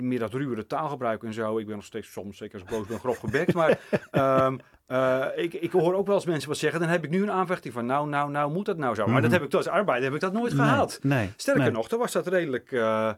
[0.00, 1.58] meer dat ruwere taalgebruik en zo.
[1.58, 3.54] Ik ben nog steeds soms, zeker als ik boos ben, grof gebekt.
[3.54, 3.78] Maar
[4.10, 6.80] ehm, eh, ik, ik hoor ook wel eens mensen wat zeggen.
[6.80, 9.06] Dan heb ik nu een aanvechting van nou, nou, nou moet dat nou zo.
[9.06, 9.40] Maar dat Mhm.
[9.40, 10.98] heb ik als arbeider heb ik dat nooit gehaald.
[11.02, 11.70] Nee, Sterker nee.
[11.72, 13.12] nog, toen was dat redelijk, eh,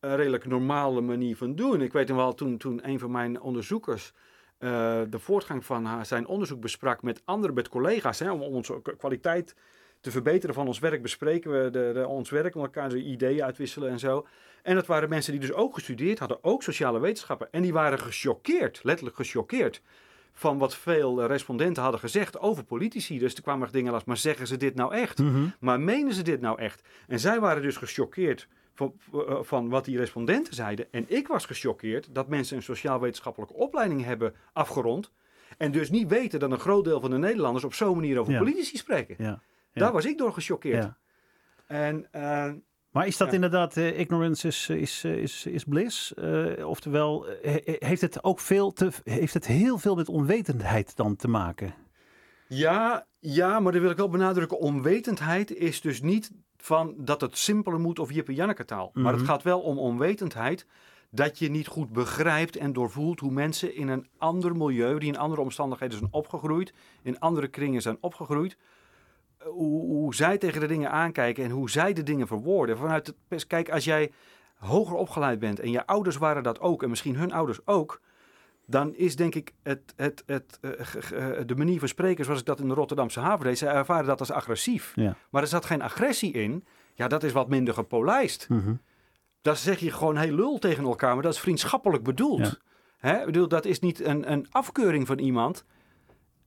[0.00, 1.80] een redelijk normale manier van doen.
[1.82, 4.12] Ik weet nog wel, toen, toen een van mijn onderzoekers
[4.58, 4.70] eh,
[5.10, 9.54] de voortgang van haar, zijn onderzoek besprak met andere, met collega's, hè, om onze kwaliteit
[10.06, 13.44] te verbeteren van ons werk, bespreken we de, de, ons werk met elkaar, zo ideeën
[13.44, 14.26] uitwisselen en zo.
[14.62, 17.48] En dat waren mensen die dus ook gestudeerd hadden, ook sociale wetenschappen.
[17.50, 19.82] En die waren gechoqueerd, letterlijk gechoqueerd,
[20.32, 23.18] van wat veel eh, respondenten hadden gezegd over politici.
[23.18, 25.18] Dus er kwamen dingen als, maar zeggen ze dit nou echt?
[25.18, 25.46] Mhm.
[25.60, 26.82] Maar menen ze dit nou echt?
[27.08, 30.86] En zij waren dus gechoqueerd van, eh, van wat die respondenten zeiden.
[30.90, 35.10] En ik was gechoqueerd dat mensen een sociaal-wetenschappelijke opleiding hebben afgerond.
[35.58, 38.32] En dus niet weten dat een groot deel van de Nederlanders op zo'n manier over
[38.32, 38.38] Ja.
[38.38, 39.14] politici spreken.
[39.18, 39.42] Ja.
[39.80, 40.92] Daar was ik door gechoqueerd.
[41.66, 42.52] En eh,
[42.90, 46.14] Maar is dat inderdaad, eh, ignorance is, is, eh, is, is bliss?
[46.14, 51.16] Eh, oftewel, he- heeft het ook veel te, heeft het heel veel met onwetendheid dan
[51.16, 51.74] te maken?
[52.48, 54.58] ja, ja, maar dan wil ik wel benadrukken.
[54.58, 58.90] Onwetendheid is dus niet van dat het simpeler moet of Jip en Janneke taal.
[58.94, 59.30] Maar het Mhm.
[59.30, 60.66] gaat wel om onwetendheid
[61.10, 65.18] dat je niet goed begrijpt en doorvoelt hoe mensen in een ander milieu, die in
[65.18, 66.72] andere omstandigheden zijn opgegroeid,
[67.02, 68.56] in andere kringen zijn opgegroeid,
[69.44, 72.76] hoe, hoe zij tegen de dingen aankijken en hoe zij de dingen verwoorden.
[72.78, 74.10] Vanuit het, kijk, als jij
[74.56, 78.00] hoger opgeleid bent en je ouders waren dat ook en misschien hun ouders ook,
[78.66, 82.46] dan is denk ik het, het, het, eh, ge- de manier van spreken zoals ik
[82.46, 84.92] dat in de Rotterdamse haven deed, zij ervaren dat als agressief.
[84.94, 85.16] Ja.
[85.30, 86.64] Maar er zat geen agressie in.
[86.94, 88.48] Ja, dat is wat minder gepolijst.
[88.48, 88.74] Mhm.
[89.42, 92.38] Dan zeg je gewoon heel lul tegen elkaar, maar dat is vriendschappelijk bedoeld.
[92.46, 92.54] Ja.
[92.98, 93.18] Hè?
[93.20, 95.64] Ik bedoel, dat is niet een, een afkeuring van iemand.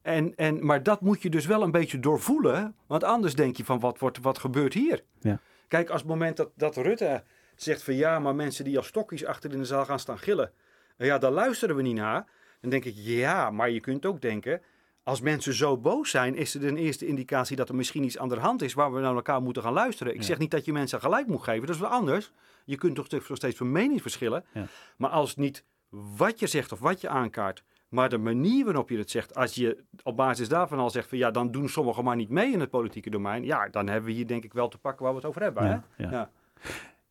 [0.01, 2.75] En, en, maar dat moet je dus wel een beetje doorvoelen.
[2.87, 5.03] Want anders denk je van, wat, wordt, wat gebeurt hier?
[5.19, 5.39] Ja.
[5.67, 7.23] Kijk, als het moment dat, dat Rutte
[7.55, 7.95] zegt van...
[7.95, 10.51] ja, maar mensen die als stokjes achter in de zaal gaan staan gillen...
[10.97, 12.25] ja, daar luisteren we niet naar.
[12.61, 14.61] Dan denk ik, ja, maar je kunt ook denken...
[15.03, 17.55] als mensen zo boos zijn, is het een eerste indicatie...
[17.55, 20.13] dat er misschien iets aan de hand is waar we naar elkaar moeten gaan luisteren.
[20.13, 20.25] Ik Ja.
[20.25, 22.31] zeg niet dat je mensen gelijk moet geven, dat is wat anders.
[22.65, 24.45] Je kunt toch nog steeds van mening verschillen.
[24.53, 24.67] Ja.
[24.97, 27.63] Maar als niet wat je zegt of wat je aankaart...
[27.89, 31.17] Maar de manier waarop je het zegt, als je op basis daarvan al zegt van
[31.17, 33.43] ja, dan doen sommigen maar niet mee in het politieke domein.
[33.43, 35.63] Ja, dan hebben we hier denk ik wel te pakken waar we het over hebben.
[35.63, 36.03] Ja, hè?
[36.03, 36.11] ja.
[36.11, 36.29] Ja.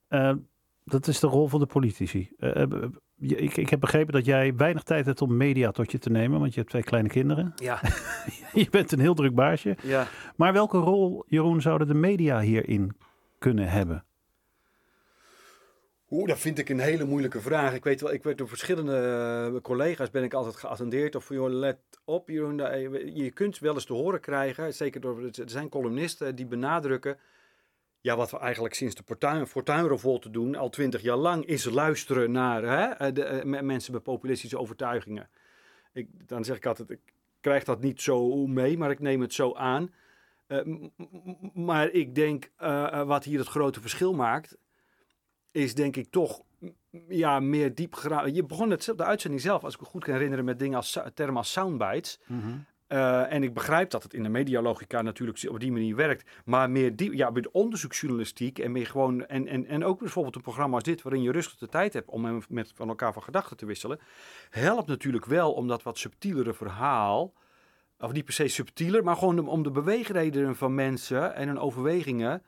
[0.08, 0.36] Eh,
[0.84, 2.30] dat is de rol van de politici.
[2.38, 2.82] Eh, eh,
[3.18, 6.40] ik, ik heb begrepen dat jij weinig tijd hebt om media tot je te nemen,
[6.40, 7.52] want je hebt twee kleine kinderen.
[7.56, 7.80] Ja,
[8.52, 9.76] je bent een heel druk baasje.
[9.82, 10.06] ja.
[10.36, 12.96] Maar welke rol, Jeroen, zouden de media hierin
[13.38, 14.04] kunnen hebben?
[16.10, 17.74] Oeh, dat vind ik een hele moeilijke vraag.
[17.74, 18.96] Ik weet wel, ik werd door verschillende
[19.54, 23.74] eh, collega's ben ik altijd geattendeerd of joh, let op, Jeroen, eh, je kunt wel
[23.74, 27.18] eens te horen krijgen, zeker door er zijn columnisten die benadrukken,
[28.00, 32.30] ja, wat we eigenlijk sinds de Fortuin- Fortuynrevolte doen, al twintig jaar lang, is luisteren
[32.32, 35.28] naar hè, eh, de, me- mensen met populistische overtuigingen.
[35.92, 37.00] Ik, dan zeg ik altijd, ik
[37.40, 39.92] krijg dat niet zo mee, maar ik neem het zo aan.
[41.54, 42.50] Maar ik denk,
[43.06, 44.56] wat hier het grote verschil maakt,
[45.58, 46.66] is denk ik toch m-
[47.08, 47.94] ja, meer diep
[48.32, 50.98] Je begon het, de uitzending zelf, als ik me goed kan herinneren, met dingen als
[51.14, 52.18] termen als soundbites.
[52.86, 56.30] Eh, en ik begrijp dat het in de medialogica natuurlijk op die manier werkt.
[56.44, 59.26] Maar meer diep, ja, met onderzoeksjournalistiek en meer gewoon.
[59.26, 62.08] En, en, en ook bijvoorbeeld een programma als dit, waarin je rustig de tijd hebt
[62.08, 63.98] om met van elkaar van gedachten te wisselen.
[64.50, 67.32] Helpt natuurlijk wel om dat wat subtielere verhaal.
[67.98, 71.58] Of niet per se subtieler, maar gewoon om- om de beweegredenen van mensen en hun
[71.58, 72.42] overwegingen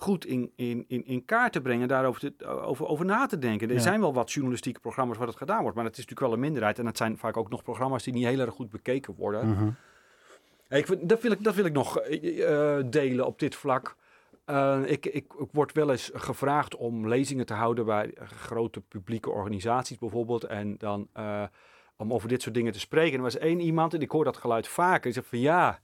[0.00, 3.68] goed in, in, in, in kaart te brengen, daarover te, over, over na te denken.
[3.68, 3.80] Er Ja.
[3.80, 6.44] zijn wel wat journalistieke programma's waar dat gedaan wordt, maar het is natuurlijk wel een
[6.44, 6.78] minderheid.
[6.78, 9.48] En het zijn vaak ook nog programma's die niet heel erg goed bekeken worden.
[9.50, 9.68] Mhm.
[10.68, 13.96] Ik, vind- dat, wil ik, dat wil ik nog eh, eh, delen op dit vlak.
[14.44, 19.30] Eh, ik, ik, ik word wel eens gevraagd om lezingen te houden bij grote publieke
[19.30, 20.44] organisaties bijvoorbeeld.
[20.44, 21.08] En dan
[21.96, 23.10] om over dit soort dingen te spreken.
[23.12, 25.78] En er was één iemand, en ik hoor dat geluid vaker, die zegt van ja,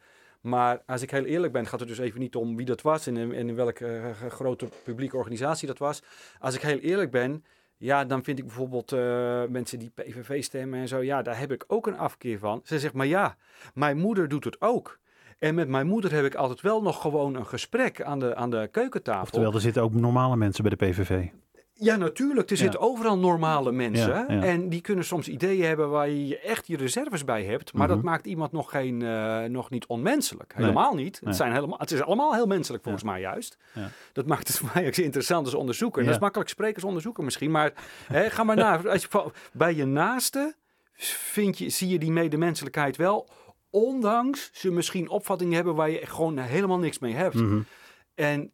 [0.45, 3.07] maar als ik heel eerlijk ben, gaat het dus even niet om wie dat was
[3.07, 6.03] en in, welke eh, grote publieke organisatie dat was.
[6.39, 7.45] Als ik heel eerlijk ben,
[7.77, 11.53] ja, dan vind ik bijvoorbeeld eh, mensen die PVV stemmen en zo, ja, daar heb
[11.53, 12.61] ik ook een afkeer van.
[12.65, 13.37] Ze zegt, maar ja,
[13.75, 14.99] mijn moeder doet het ook.
[15.39, 18.51] En met mijn moeder heb ik altijd wel nog gewoon een gesprek aan de, aan
[18.51, 19.23] de keukentafel.
[19.23, 21.27] Oftewel, er zitten ook normale mensen bij de PVV.
[21.77, 22.51] Ja, natuurlijk.
[22.51, 22.63] Er Ja.
[22.63, 24.09] zitten overal normale mensen.
[24.09, 24.43] Ja, ja.
[24.43, 27.73] En die kunnen soms ideeën hebben waar je echt je reserves bij hebt.
[27.73, 28.07] Maar dat Mhm.
[28.07, 30.53] maakt iemand nog, geen, eh, nog niet onmenselijk.
[30.57, 31.13] Helemaal niet.
[31.21, 31.21] Nee.
[31.31, 33.59] Het, zijn helemaal, het is allemaal heel menselijk volgens mij juist.
[33.73, 33.89] Ja.
[34.13, 36.05] Dat maakt het voor mij ook interessant als onderzoeker.
[36.05, 37.51] Dat is makkelijk spreken als onderzoeker misschien.
[37.51, 37.73] Maar
[38.07, 38.77] hè, ga maar na.
[38.93, 40.55] Als je, bij je naaste
[40.97, 43.29] vind je, zie je die medemenselijkheid wel.
[43.71, 47.35] Ondanks ze misschien opvattingen hebben waar je gewoon helemaal niks mee hebt.
[47.35, 47.61] Mhm.
[48.15, 48.53] En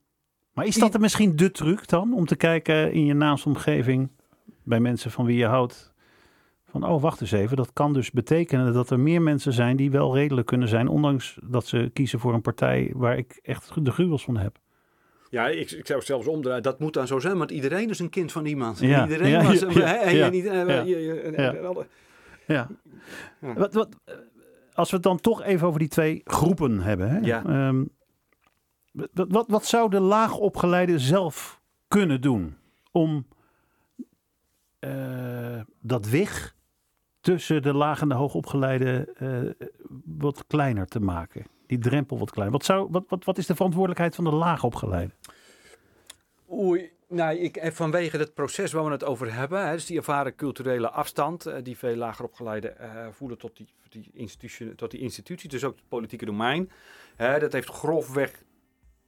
[0.61, 2.15] Maar is dat er misschien de truc dan?
[2.15, 4.09] Om te kijken in je naaste omgeving,
[4.63, 5.93] bij mensen van wie je houdt.
[6.71, 7.57] Van, oh, wacht eens even.
[7.57, 10.89] Dat kan dus betekenen dat er meer mensen zijn die wel redelijk kunnen zijn.
[10.89, 14.59] Ondanks dat ze kiezen voor een partij waar ik echt de gruwels van heb.
[15.31, 16.63] Ja, ik, ik zou het zelfs omdraaien.
[16.63, 18.79] Dat moet dan zo zijn, want iedereen is een kind van iemand.
[18.79, 19.65] Ja, Iedereen was...
[22.47, 22.69] Ja.
[23.39, 24.15] Wat, wat, eh,
[24.73, 27.11] als we het dan toch even over die twee groepen hebben.
[27.11, 27.19] Hè?
[27.19, 27.45] Ja.
[27.45, 27.83] Ehm,
[28.91, 32.57] wat, wat, wat zou de laagopgeleide zelf kunnen doen
[32.91, 33.27] om
[34.79, 36.55] eh, dat weg
[37.21, 39.67] tussen de laag en de hoogopgeleide eh,
[40.05, 41.45] wat kleiner te maken?
[41.67, 42.57] Die drempel wat kleiner.
[42.57, 45.13] Wat, zou, wat, wat, wat is de verantwoordelijkheid van de laagopgeleide?
[46.53, 49.97] Oei, nou, ik, eh, vanwege het proces waar we het over hebben, hè, dus die
[49.97, 55.01] ervaren culturele afstand, die veel lager opgeleiden eh, voelen tot die, die institutie, tot die
[55.01, 56.71] institutie, dus ook het politieke domein.
[57.17, 58.43] Hè, dat heeft grofweg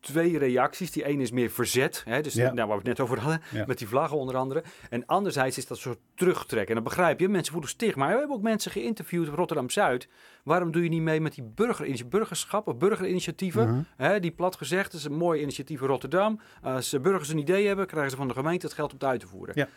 [0.03, 0.91] twee reacties.
[0.91, 2.45] Die ene is meer verzet, hè, dus Ja.
[2.53, 3.65] nou, waar we het net over hadden, Ja.
[3.67, 4.63] met die vlaggen onder andere.
[4.91, 6.69] En anderzijds is dat soort terugtrekken.
[6.69, 8.07] En dat begrijp je, mensen voelen stigma.
[8.13, 10.09] We hebben ook mensen geïnterviewd op Rotterdam-Zuid.
[10.45, 13.69] Waarom doe je niet mee met die burger, burgerschap of burgerinitiatieven?
[13.71, 13.81] Mhm.
[13.97, 16.41] Hè, die plat gezegd, is een mooi initiatief in Rotterdam.
[16.63, 19.09] Als de burgers een idee hebben, krijgen ze van de gemeente het geld om het
[19.09, 19.55] uit te voeren.
[19.57, 19.69] Ja.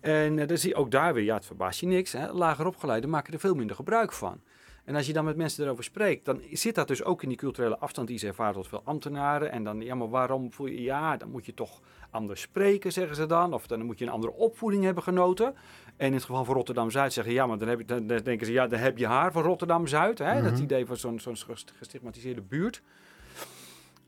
[0.00, 2.12] En eh, dan zie je ook daar weer, ja, het verbaast je niks.
[2.12, 4.40] Hè, lager opgeleiden maken er veel minder gebruik van.
[4.84, 7.38] En als je dan met mensen erover spreekt, dan zit dat dus ook in die
[7.38, 9.50] culturele afstand die ze ervaren tot veel ambtenaren.
[9.52, 11.80] En dan, ja, maar waarom voel je, ja, dan moet je toch
[12.10, 13.52] anders spreken, zeggen ze dan.
[13.54, 15.54] Of dan moet je een andere opvoeding hebben genoten.
[15.96, 18.52] En in het geval van Rotterdam-Zuid zeggen, ja, maar dan, heb je, dan, denken ze,
[18.52, 20.18] ja, dan heb je haar van Rotterdam-Zuid.
[20.18, 20.62] hè, Dat Mhm.
[20.62, 21.36] idee van zo'n zo'n
[21.78, 22.82] gestigmatiseerde buurt.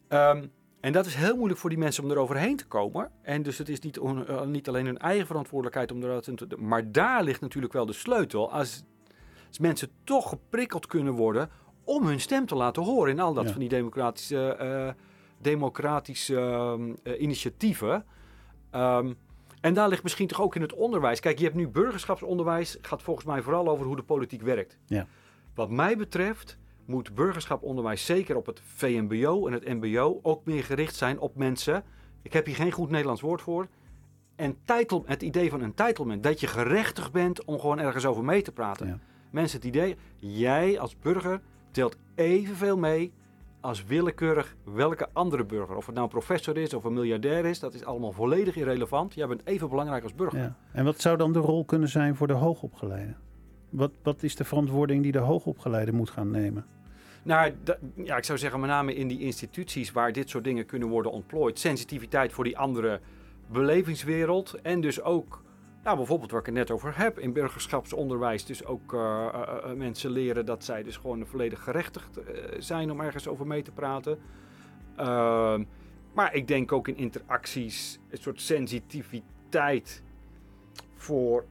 [0.09, 0.47] Ehm,
[0.81, 3.11] en dat is heel moeilijk voor die mensen om eroverheen te komen.
[3.22, 6.47] En dus het is niet, on- eh, niet alleen hun eigen verantwoordelijkheid om eruit te...
[6.59, 8.53] Maar daar ligt natuurlijk wel de sleutel.
[8.53, 8.85] Als
[9.59, 11.51] mensen toch geprikkeld kunnen worden
[11.85, 13.51] om hun stem te laten horen in al dat Ja.
[13.51, 14.89] van die democratische, eh,
[15.39, 18.05] democratische ehm, eh, initiatieven.
[18.71, 19.13] Ehm,
[19.61, 21.21] en daar ligt misschien toch ook in het onderwijs.
[21.21, 22.79] Kijk, je hebt nu burgerschapsonderwijs.
[22.83, 24.79] gaat volgens mij vooral over hoe de politiek werkt.
[24.87, 25.07] Ja.
[25.55, 30.95] Wat mij betreft moet burgerschaponderwijs zeker op het VMBO en het MBO ook meer gericht
[30.95, 31.85] zijn op mensen.
[32.23, 33.69] Ik heb hier geen goed Nederlands woord voor.
[34.37, 36.23] Entitle, het idee van entitlement.
[36.23, 38.87] Dat je gerechtigd bent om gewoon ergens over mee te praten.
[38.87, 38.99] Ja.
[39.35, 43.12] Mensen het idee, jij als burger telt evenveel mee
[43.61, 45.76] als willekeurig welke andere burger.
[45.76, 49.14] Of het nou een professor is of een miljardair is, dat is allemaal volledig irrelevant.
[49.14, 50.39] Jij bent even belangrijk als burger.
[50.39, 50.57] Ja.
[50.72, 53.14] En wat zou dan de rol kunnen zijn voor de hoogopgeleide?
[53.70, 56.66] Wat, wat is de verantwoording die de hoogopgeleide moet gaan nemen?
[57.22, 57.53] Nou,
[57.95, 61.12] ja, ik zou zeggen met name in die instituties waar dit soort dingen kunnen worden
[61.12, 61.59] ontplooid.
[61.59, 63.01] Sensitiviteit voor die andere
[63.47, 65.44] belevingswereld en dus ook,
[65.85, 70.11] nou bijvoorbeeld waar ik het net over heb, in burgerschapsonderwijs dus ook uh, uh, mensen
[70.11, 72.20] leren dat zij dus gewoon volledig gerechtigd
[72.59, 74.18] zijn om ergens over mee te praten.
[74.97, 75.64] Ehm,
[76.12, 80.03] maar ik denk ook in interacties, een soort sensitiviteit
[80.97, 81.45] voor...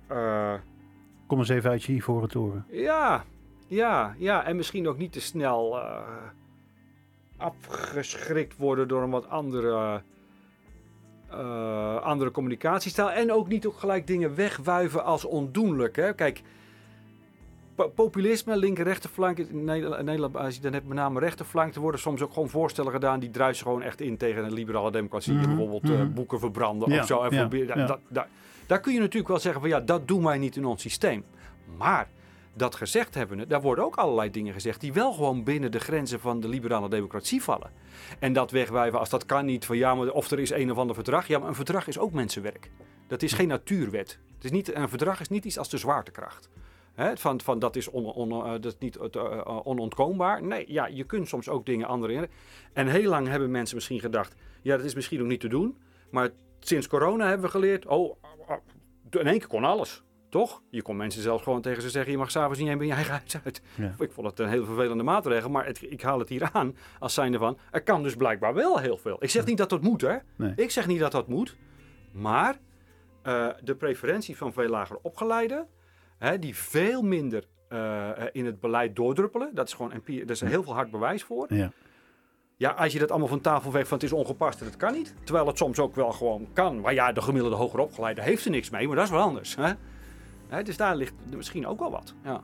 [1.27, 2.65] Kom eens even uit je ivoren toren.
[2.69, 3.23] Ja,
[3.67, 4.45] ja, ja.
[4.45, 5.79] En misschien ook niet te snel
[7.43, 10.01] afgeschrikt worden door een wat andere,
[11.37, 13.11] uh, andere communicatiestijl.
[13.11, 15.95] En ook niet ook gelijk dingen wegwuiven als ondoenlijk.
[15.95, 16.13] Hè?
[16.13, 16.41] Kijk,
[17.95, 19.37] populisme, linker rechterflank.
[19.37, 22.91] In Nederland, als je dan hebt met name rechterflank, er worden soms ook gewoon voorstellen
[22.91, 25.33] gedaan die druisen gewoon echt in tegen een liberale democratie.
[25.33, 27.21] Mhm, bijvoorbeeld uh, boeken verbranden ja, of zo.
[27.21, 28.27] En ja, ja.
[28.67, 31.23] daar kun je natuurlijk wel zeggen van ja, dat doen wij niet in ons systeem.
[31.77, 32.07] Maar
[32.53, 36.19] dat gezegd hebben, daar worden ook allerlei dingen gezegd die wel gewoon binnen de grenzen
[36.19, 37.71] van de liberale democratie vallen.
[38.19, 40.77] En dat wegwijven als dat kan niet van ja, maar of er is een of
[40.77, 41.27] ander verdrag.
[41.27, 42.71] Ja, maar een verdrag is ook mensenwerk.
[43.07, 44.19] Dat is geen natuurwet.
[44.35, 46.49] Het is niet, een verdrag is niet iets als de zwaartekracht.
[47.15, 50.43] Van, van dat is, uh, dat niet uh, onontkoombaar.
[50.43, 52.29] Nee, ja, je kunt soms ook dingen anderen.
[52.73, 55.77] En heel lang hebben mensen misschien gedacht: ja, dat is misschien ook niet te doen.
[56.09, 56.29] Maar
[56.59, 58.17] sinds corona hebben we geleerd: oh,
[59.09, 60.03] in één keer kon alles.
[60.33, 60.61] Toch?
[60.69, 63.13] Je kon mensen zelfs gewoon tegen ze zeggen: je mag s'avonds niet bij je eigen
[63.13, 63.61] huis uit.
[63.99, 67.13] Ik vond het een heel vervelende maatregel, maar het, ik haal het hier aan als
[67.13, 69.17] zijnde van: er kan dus blijkbaar wel heel veel.
[69.19, 70.17] Ik zeg niet dat dat moet, hè?
[70.55, 71.57] Ik zeg niet dat dat moet,
[72.11, 72.57] maar
[73.23, 75.67] uh, de preferentie van veel lager opgeleiden,
[76.17, 80.41] hè, die veel minder uh, in het beleid doordruppelen, dat is gewoon empirie, daar is
[80.41, 81.53] heel veel hard bewijs voor.
[81.53, 81.71] Ja.
[82.57, 84.93] Ja, als je dat allemaal van tafel weg van het is ongepast en het kan
[84.93, 85.15] niet.
[85.23, 86.81] Terwijl het soms ook wel gewoon kan.
[86.81, 89.55] Maar ja, de gemiddelde hoger opgeleide heeft er niks mee, maar dat is wel anders.
[89.55, 89.73] Hè?
[90.61, 92.13] Dus daar ligt misschien ook wel wat.
[92.23, 92.41] Ja.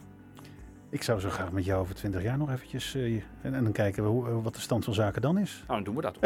[0.92, 2.96] Ik zou zo graag met jou over 20 jaar nog eventjes.
[2.96, 5.64] Uh, en, en, dan kijken we hoe, eh, wat de stand van zaken dan is.
[5.68, 6.18] Nou, dan doen we dat.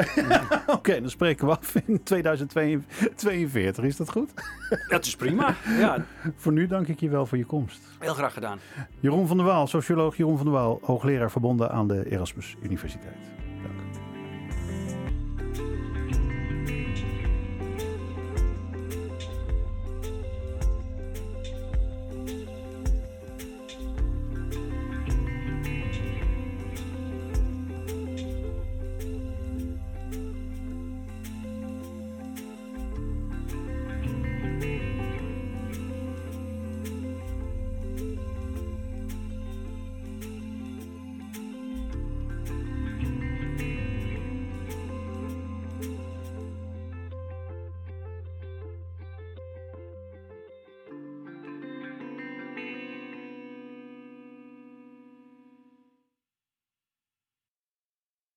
[0.77, 3.83] Oké, dan spreken we af in 2042.
[3.83, 4.33] Is dat goed?
[4.87, 5.55] dat is prima.
[5.79, 6.05] Ja.
[6.35, 7.81] voor nu dank ik je wel voor je komst.
[7.99, 8.59] Heel graag gedaan.
[8.99, 13.15] Jeroen van der Waal, socioloog Jeroen van der Waal, hoogleraar verbonden aan de Erasmus Universiteit.